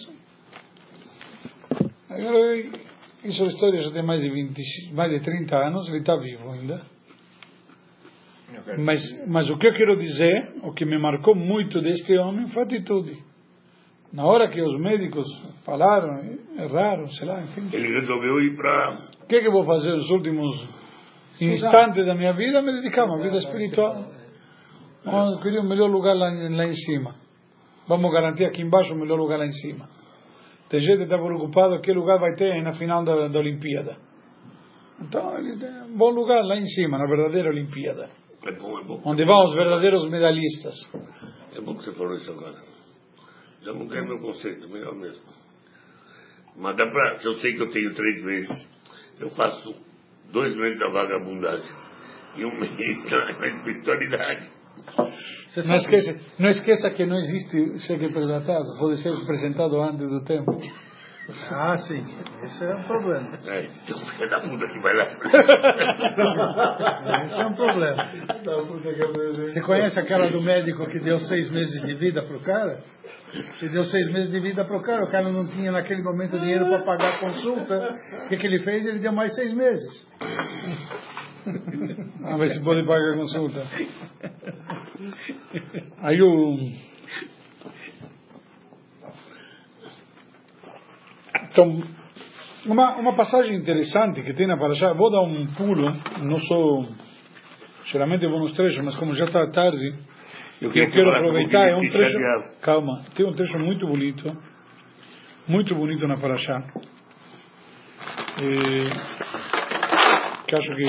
[2.09, 2.88] agora,
[3.23, 6.51] isso é história já tem mais de 20, mais de 30 anos, ele está vivo
[6.51, 6.81] ainda.
[8.79, 12.63] Mas, mas o que eu quero dizer, o que me marcou muito deste homem foi
[12.63, 13.17] a atitude.
[14.11, 15.27] Na hora que os médicos
[15.63, 16.19] falaram,
[16.57, 17.69] erraram, sei lá, enfim.
[17.71, 18.97] Ele resolveu ir para.
[19.23, 20.55] O que, é que eu vou fazer os últimos
[21.53, 22.61] instantes da minha vida?
[22.63, 24.05] Me dedicar a uma vida espiritual.
[25.05, 27.13] Eu queria o melhor lugar lá, em- lá em cima.
[27.87, 29.87] Vamos garantir aqui embaixo o melhor lugar lá em cima.
[30.69, 33.97] Tem gente que está preocupado que lugar vai ter na final da, da Olimpíada.
[35.01, 38.09] Então, ele tem um bom lugar lá em cima, na verdadeira Olimpíada.
[38.45, 39.01] É bom, é bom.
[39.05, 40.75] Onde vão os verdadeiros medalhistas.
[41.55, 42.55] É bom que você falou isso agora.
[43.61, 45.23] Já quero meu conceito, melhor mesmo.
[46.55, 47.17] Mas dá pra.
[47.17, 48.69] Se eu sei que eu tenho três meses,
[49.19, 49.75] eu faço
[50.31, 51.75] dois meses da vagabundagem
[52.37, 54.58] e um mês da espiritualidade.
[55.67, 60.51] Não esqueça, não esqueça que não existe cheque apresentado, pode ser apresentado antes do tempo.
[61.51, 62.03] Ah, sim.
[62.43, 63.37] Esse é um problema.
[63.45, 65.03] É, tem um filho da puta que vai lá.
[67.23, 68.09] Esse é um problema.
[69.47, 72.79] Você conhece aquela do médico que deu seis meses de vida pro cara?
[73.59, 76.65] Que deu seis meses de vida pro cara, o cara não tinha naquele momento dinheiro
[76.65, 77.93] para pagar a consulta.
[78.25, 78.87] O que, que ele fez?
[78.87, 80.07] Ele deu mais seis meses.
[82.21, 83.63] Vamos ver se pode pagar a consulta.
[86.01, 86.57] Aí o.
[91.51, 91.83] Então,
[92.65, 95.89] uma, uma passagem interessante que tem na Parashá, vou dar um pulo,
[96.21, 96.87] não sou.
[97.85, 99.95] Geralmente eu vou nos trechos, mas como já está tarde,
[100.61, 102.17] Eu eu quero aproveitar, é um trecho.
[102.61, 104.37] Calma, tem um trecho muito bonito,
[105.47, 106.63] muito bonito na Parashá.
[108.41, 109.58] Eh,
[110.49, 110.85] que acho que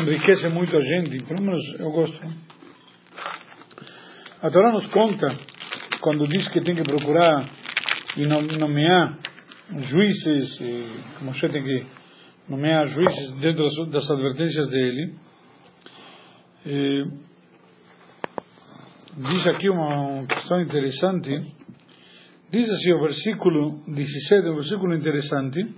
[0.00, 2.18] enriquece muito a gente, pelo menos eu gosto.
[4.40, 5.26] A Torá nos conta,
[6.00, 7.44] quando diz que tem que procurar
[8.16, 9.18] e nom- nomear
[9.90, 11.86] juízes, e Moshe tem que
[12.48, 15.14] nomear juízes dentro das, das advertências dele,
[16.64, 17.04] eh,
[19.18, 21.57] diz aqui uma questão interessante,
[22.50, 25.68] Diz assim o versículo 17, um versículo interessante.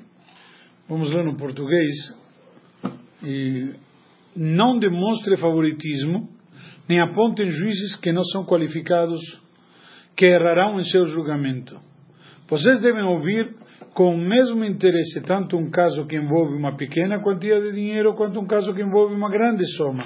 [0.88, 1.96] Vamos ler no português.
[3.24, 3.74] E
[4.36, 6.28] não demonstre favoritismo,
[6.88, 9.20] nem apontem juízes que não são qualificados,
[10.16, 11.76] que errarão em seu julgamento.
[12.48, 13.52] Vocês devem ouvir
[13.92, 18.38] com o mesmo interesse tanto um caso que envolve uma pequena quantia de dinheiro quanto
[18.38, 20.04] um caso que envolve uma grande soma.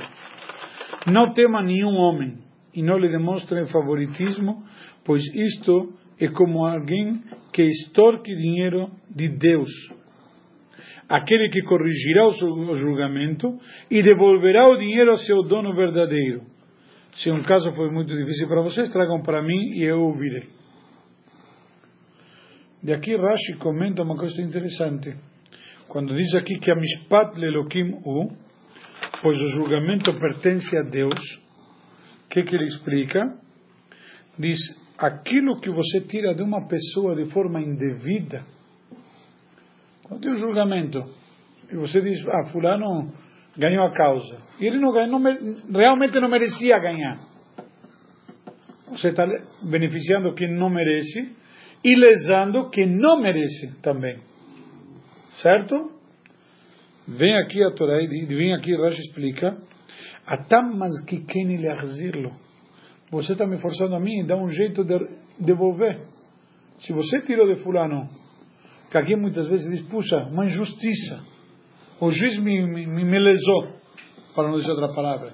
[1.06, 2.38] Não tema nenhum homem
[2.74, 4.64] e não lhe demonstrem favoritismo,
[5.04, 5.92] pois isto
[6.24, 7.22] é como alguém
[7.52, 9.70] que extorque dinheiro de Deus.
[11.08, 13.58] Aquele que corrigirá o julgamento
[13.90, 16.42] e devolverá o dinheiro a seu dono verdadeiro.
[17.14, 20.48] Se um caso foi muito difícil para vocês, tragam para mim e eu ouvirei.
[22.82, 25.14] De aqui Rashi comenta uma coisa interessante.
[25.88, 28.28] Quando diz aqui que a mishpat lelokim u,
[29.22, 31.18] pois o julgamento pertence a Deus,
[32.24, 33.20] o que, que ele explica?
[34.38, 34.58] Diz,
[35.06, 38.44] aquilo que você tira de uma pessoa de forma indevida,
[40.02, 41.04] quando tem um julgamento,
[41.70, 43.12] e você diz, ah, fulano
[43.56, 45.20] ganhou a causa, e ele não ganhou,
[45.72, 47.18] realmente não merecia ganhar.
[48.88, 49.26] Você está
[49.68, 51.34] beneficiando quem não merece
[51.82, 54.20] e lesando quem não merece também.
[55.42, 55.90] Certo?
[57.08, 59.58] Vem aqui a Torá e vem aqui Rashi explica,
[60.26, 62.43] atam mazkikeni leachzirlo
[63.10, 64.98] você está me forçando a mim, dá um jeito de
[65.38, 65.98] devolver.
[66.78, 68.08] Se você tirou de fulano,
[68.90, 71.22] que aqui muitas vezes diz, puxa, uma injustiça.
[72.00, 73.68] O juiz me, me, me lesou,
[74.34, 75.32] para não dizer outra palavra,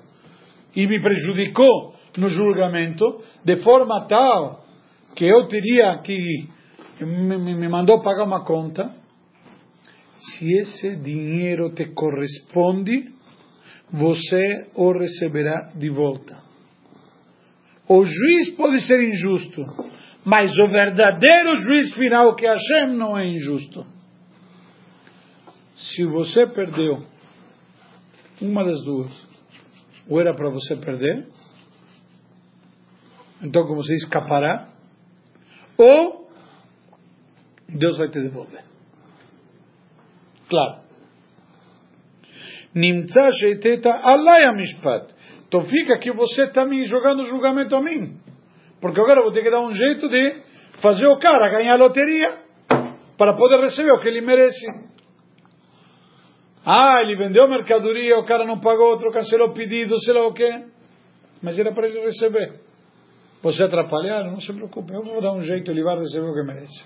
[0.74, 4.64] e me prejudicou no julgamento, de forma tal
[5.16, 6.16] que eu teria que,
[7.00, 8.94] me, me mandou pagar uma conta.
[10.18, 13.14] Se esse dinheiro te corresponde,
[13.90, 16.49] você o receberá de volta.
[17.92, 19.66] O juiz pode ser injusto,
[20.24, 23.84] mas o verdadeiro juiz final, que é Hashem, não é injusto.
[25.74, 27.04] Se você perdeu
[28.40, 29.10] uma das duas,
[30.08, 31.26] ou era para você perder,
[33.42, 34.68] então como você escapará,
[35.76, 36.30] ou
[37.68, 38.62] Deus vai te devolver.
[40.48, 40.82] Claro.
[42.72, 45.12] Nimtza sheiteta alay mishpat.
[45.50, 48.16] Então fica que você está me jogando julgamento a mim.
[48.80, 50.42] Porque agora eu vou ter que dar um jeito de
[50.80, 52.38] fazer o cara ganhar loteria
[53.18, 54.64] para poder receber o que ele merece.
[56.64, 60.32] Ah, ele vendeu mercadoria, o cara não pagou, outro cancelou o pedido, sei lá o
[60.32, 60.66] quê.
[61.42, 62.60] Mas era para ele receber.
[63.42, 66.42] Você atrapalhar, não se preocupe, eu vou dar um jeito, ele vai receber o que
[66.44, 66.84] merece.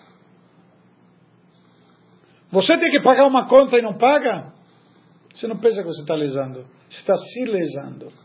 [2.51, 4.55] Você tem que pagar uma conta e não paga?
[5.35, 8.24] Você não pensa que você está lesando, você está se lesando.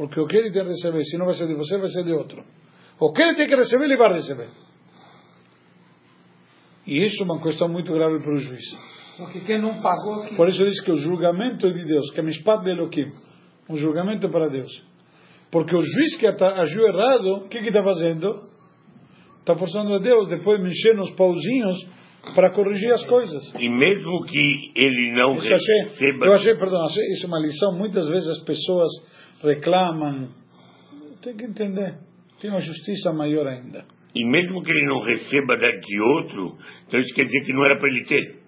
[0.00, 2.02] Porque o que ele tem que receber, se não vai ser de você, vai ser
[2.04, 2.42] de outro.
[2.98, 4.48] O que ele tem que receber, ele vai receber.
[6.86, 8.64] E isso é uma questão muito grave para o juiz.
[9.18, 10.26] Porque quem não pagou...
[10.26, 10.36] Que...
[10.36, 13.12] Por isso diz que o julgamento é de Deus, que é mishpat de Elohim.
[13.68, 14.72] Um julgamento para Deus.
[15.50, 18.40] Porque o juiz que agiu errado, o que está fazendo?
[19.40, 21.86] Está forçando a Deus, depois mexendo os pauzinhos
[22.34, 23.52] para corrigir as coisas.
[23.58, 26.24] E mesmo que ele não isso receba...
[26.24, 27.76] Eu achei, perdão, achei, isso é uma lição.
[27.76, 28.88] Muitas vezes as pessoas
[29.42, 30.28] reclamam.
[31.22, 31.98] Tem que entender.
[32.40, 33.84] Tem uma justiça maior ainda.
[34.14, 37.78] E mesmo que ele não receba de outro, então isso quer dizer que não era
[37.78, 38.40] para ele ter.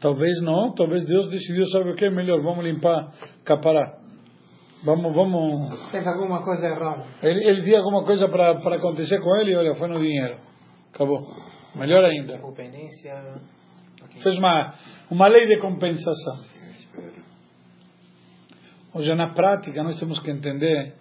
[0.00, 2.40] Talvez não, talvez Deus decidiu, sabe o que é melhor?
[2.42, 3.10] Vamos limpar,
[3.44, 3.98] capará.
[4.84, 5.90] Vamos, vamos.
[5.90, 7.04] Fez alguma coisa errada.
[7.22, 10.36] Ele, ele viu alguma coisa para acontecer com ele e olha, foi no dinheiro.
[10.92, 11.26] Acabou.
[11.74, 12.38] Melhor ainda.
[14.22, 14.74] Fez uma,
[15.10, 16.53] uma lei de compensação.
[18.94, 20.94] Hoje, na prática, nós temos que entender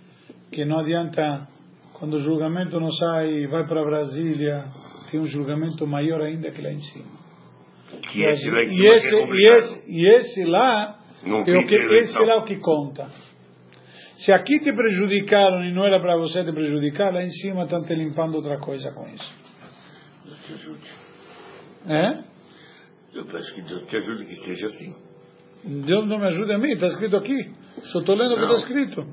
[0.51, 1.47] que não adianta,
[1.93, 4.65] quando o julgamento não sai e vai para Brasília,
[5.11, 7.05] tem um julgamento maior ainda que lá em cima.
[8.11, 11.41] Que esse lá em cima e esse, é e esse, e esse lá não é
[11.41, 13.11] o que, esse lá é o que conta.
[14.17, 17.83] Se aqui te prejudicaram e não era para você te prejudicar, lá em cima estão
[17.83, 19.33] te limpando outra coisa com isso.
[20.25, 20.91] Deus te ajude.
[21.87, 22.23] É?
[23.13, 25.12] Eu peço que Deus te ajude que seja assim.
[25.66, 27.51] Deus não me ajuda a mim, está escrito aqui.
[27.86, 29.05] Só estou lendo o que está escrito.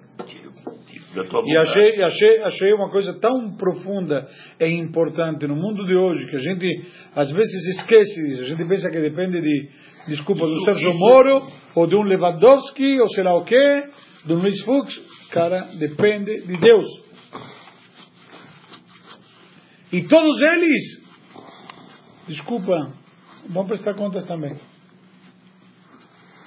[1.44, 4.28] E achei, achei, achei uma coisa tão profunda
[4.60, 8.42] e importante no mundo de hoje que a gente às vezes esquece disso.
[8.42, 9.68] A gente pensa que depende de,
[10.08, 11.42] desculpa, do Sérgio Moro
[11.74, 13.84] ou de um Lewandowski ou sei lá o quê,
[14.24, 15.00] do Luiz Fux.
[15.30, 16.86] Cara, depende de Deus.
[19.92, 21.02] E todos eles,
[22.28, 22.74] desculpa,
[23.48, 24.56] vão prestar contas também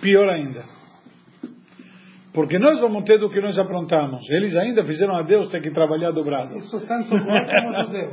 [0.03, 0.63] pior ainda.
[2.33, 4.27] Porque nós vamos ter do que nós aprontamos.
[4.29, 6.55] Eles ainda fizeram a Deus ter que trabalhar dobrado.
[6.57, 7.23] Isso tanto como
[7.85, 8.09] judeu.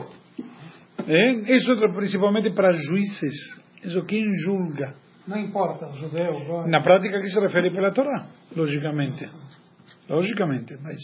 [1.09, 1.33] É?
[1.57, 3.35] Isso é principalmente para juízes.
[3.83, 4.95] Isso quem julga.
[5.27, 6.69] Não importa, judeu, goi.
[6.69, 9.29] Na prática que se refere pela Torá, logicamente.
[10.09, 10.99] Logicamente, mas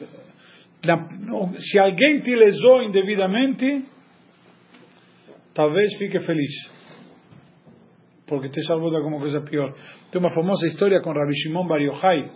[0.00, 0.06] eh,
[0.86, 3.84] na- se alguém te lesou indevidamente,
[5.54, 6.52] talvez fique feliz.
[8.32, 9.74] Porque te salvou de alguma coisa pior.
[10.10, 12.30] Tem uma famosa história com Rabbi Shimon Bar Yochai,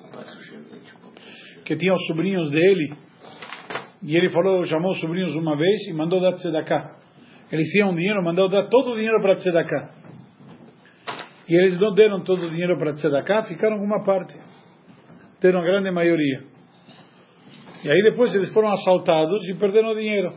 [1.65, 2.93] que tinha os sobrinhos dele,
[4.03, 6.99] e ele falou, chamou os sobrinhos uma vez e mandou dar tzedakah.
[7.51, 9.89] Eles tinham dinheiro, mandou dar todo o dinheiro para tzedakah.
[11.49, 14.39] E eles não deram todo o dinheiro para tzedakah, ficaram com uma parte.
[15.41, 16.43] Deram a grande maioria.
[17.83, 20.35] E aí depois eles foram assaltados e perderam o dinheiro.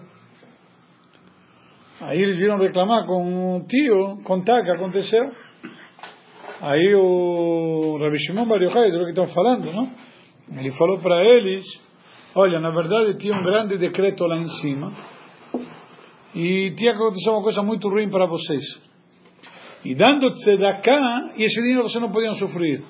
[1.99, 5.48] Aí eles viram reclamar com o tio, contar o que aconteceu.
[6.61, 9.89] Aí o Rabi Shimon Bar Yochai, do que estão falando, não?
[10.57, 11.63] Ele falou para eles,
[12.35, 14.91] olha, na verdade tinha um grande decreto lá em cima
[16.35, 18.63] e tinha que acontecer uma coisa muito ruim para vocês.
[19.85, 22.83] E dando tzedakah, e esse dinheiro vocês não podiam sofrer.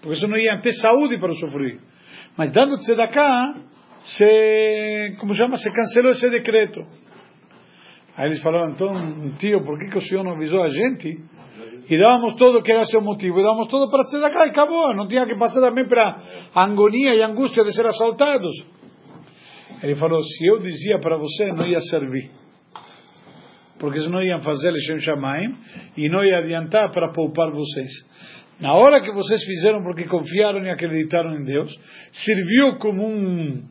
[0.00, 1.80] Porque vocês não iam ter saúde para sofrer.
[2.38, 3.54] Mas dando tzedakah,
[4.02, 6.84] se, como chama, se cancelou esse decreto.
[8.16, 11.18] Aí eles falaram, então, tio, por que, que o senhor não avisou a gente?
[11.88, 14.94] E dávamos todo que era seu motivo, e dávamos todo para tzedakah e acabou.
[14.94, 16.22] Não tinha que passar também para
[16.54, 18.52] agonia e angústia de ser assaltados.
[19.82, 22.30] Ele falou, se eu dizia para você, não ia servir
[23.84, 25.56] porque senão iam fazer Leshem Shamaim
[25.96, 27.90] e não ia adiantar para poupar vocês.
[28.58, 31.70] Na hora que vocês fizeram porque confiaram e acreditaram em Deus,
[32.12, 33.62] serviu como um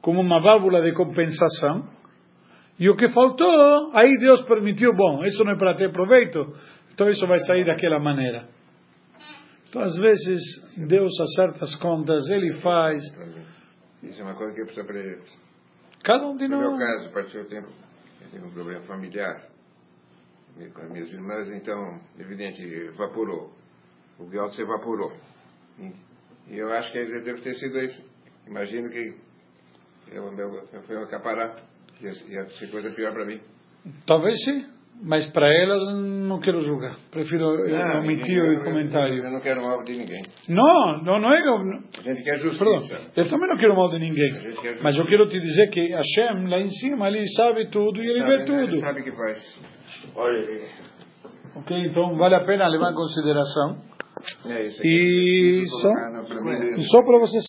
[0.00, 1.88] como uma válvula de compensação.
[2.78, 6.46] E o que faltou, aí Deus permitiu, bom, isso não é para ter proveito,
[6.96, 8.48] então isso vai sair daquela maneira.
[9.68, 10.40] Então, às vezes,
[10.88, 13.02] Deus acerta as contas, Ele faz.
[14.02, 15.20] Isso é uma coisa que eu preciso aprender.
[16.02, 16.78] Cada um de No meu nós.
[16.78, 17.66] caso, parece que eu tenho,
[18.22, 19.42] eu tenho um problema familiar.
[20.72, 23.52] Com as minhas irmãs, então, evidente, evaporou.
[24.18, 25.12] O Guelto se evaporou.
[25.78, 25.92] E,
[26.48, 28.02] e eu acho que deve ter sido isso.
[28.46, 29.14] Imagino que
[30.12, 31.56] eu, meu, eu fui acaparar.
[32.00, 33.38] Ia, ia ser coisa pior para mim.
[34.06, 34.64] Talvez sim,
[35.02, 35.82] mas para elas
[36.28, 36.96] não quero julgar.
[37.10, 39.24] Prefiro eh, Não, omitir eu- o eu- comentário.
[39.24, 40.22] Eu não quero mal de ninguém.
[40.48, 41.40] Não, não, não é.
[41.44, 42.64] não- A gente quer justiça.
[42.64, 44.30] Perdão, eu também não quero mal de ninguém.
[44.82, 48.18] Mas eu quero te dizer que Hashem, lá em cima, ele sabe tudo e ele
[48.20, 48.62] Sabe, vê tudo.
[48.62, 49.60] Ele sabe o que faz.
[50.14, 50.86] Olha,
[51.56, 51.76] Ok?
[51.86, 53.78] Então vale a pena levar em consideração.
[54.46, 54.88] É isso aqui.
[54.88, 55.90] E Isso só,
[56.76, 57.40] e só para você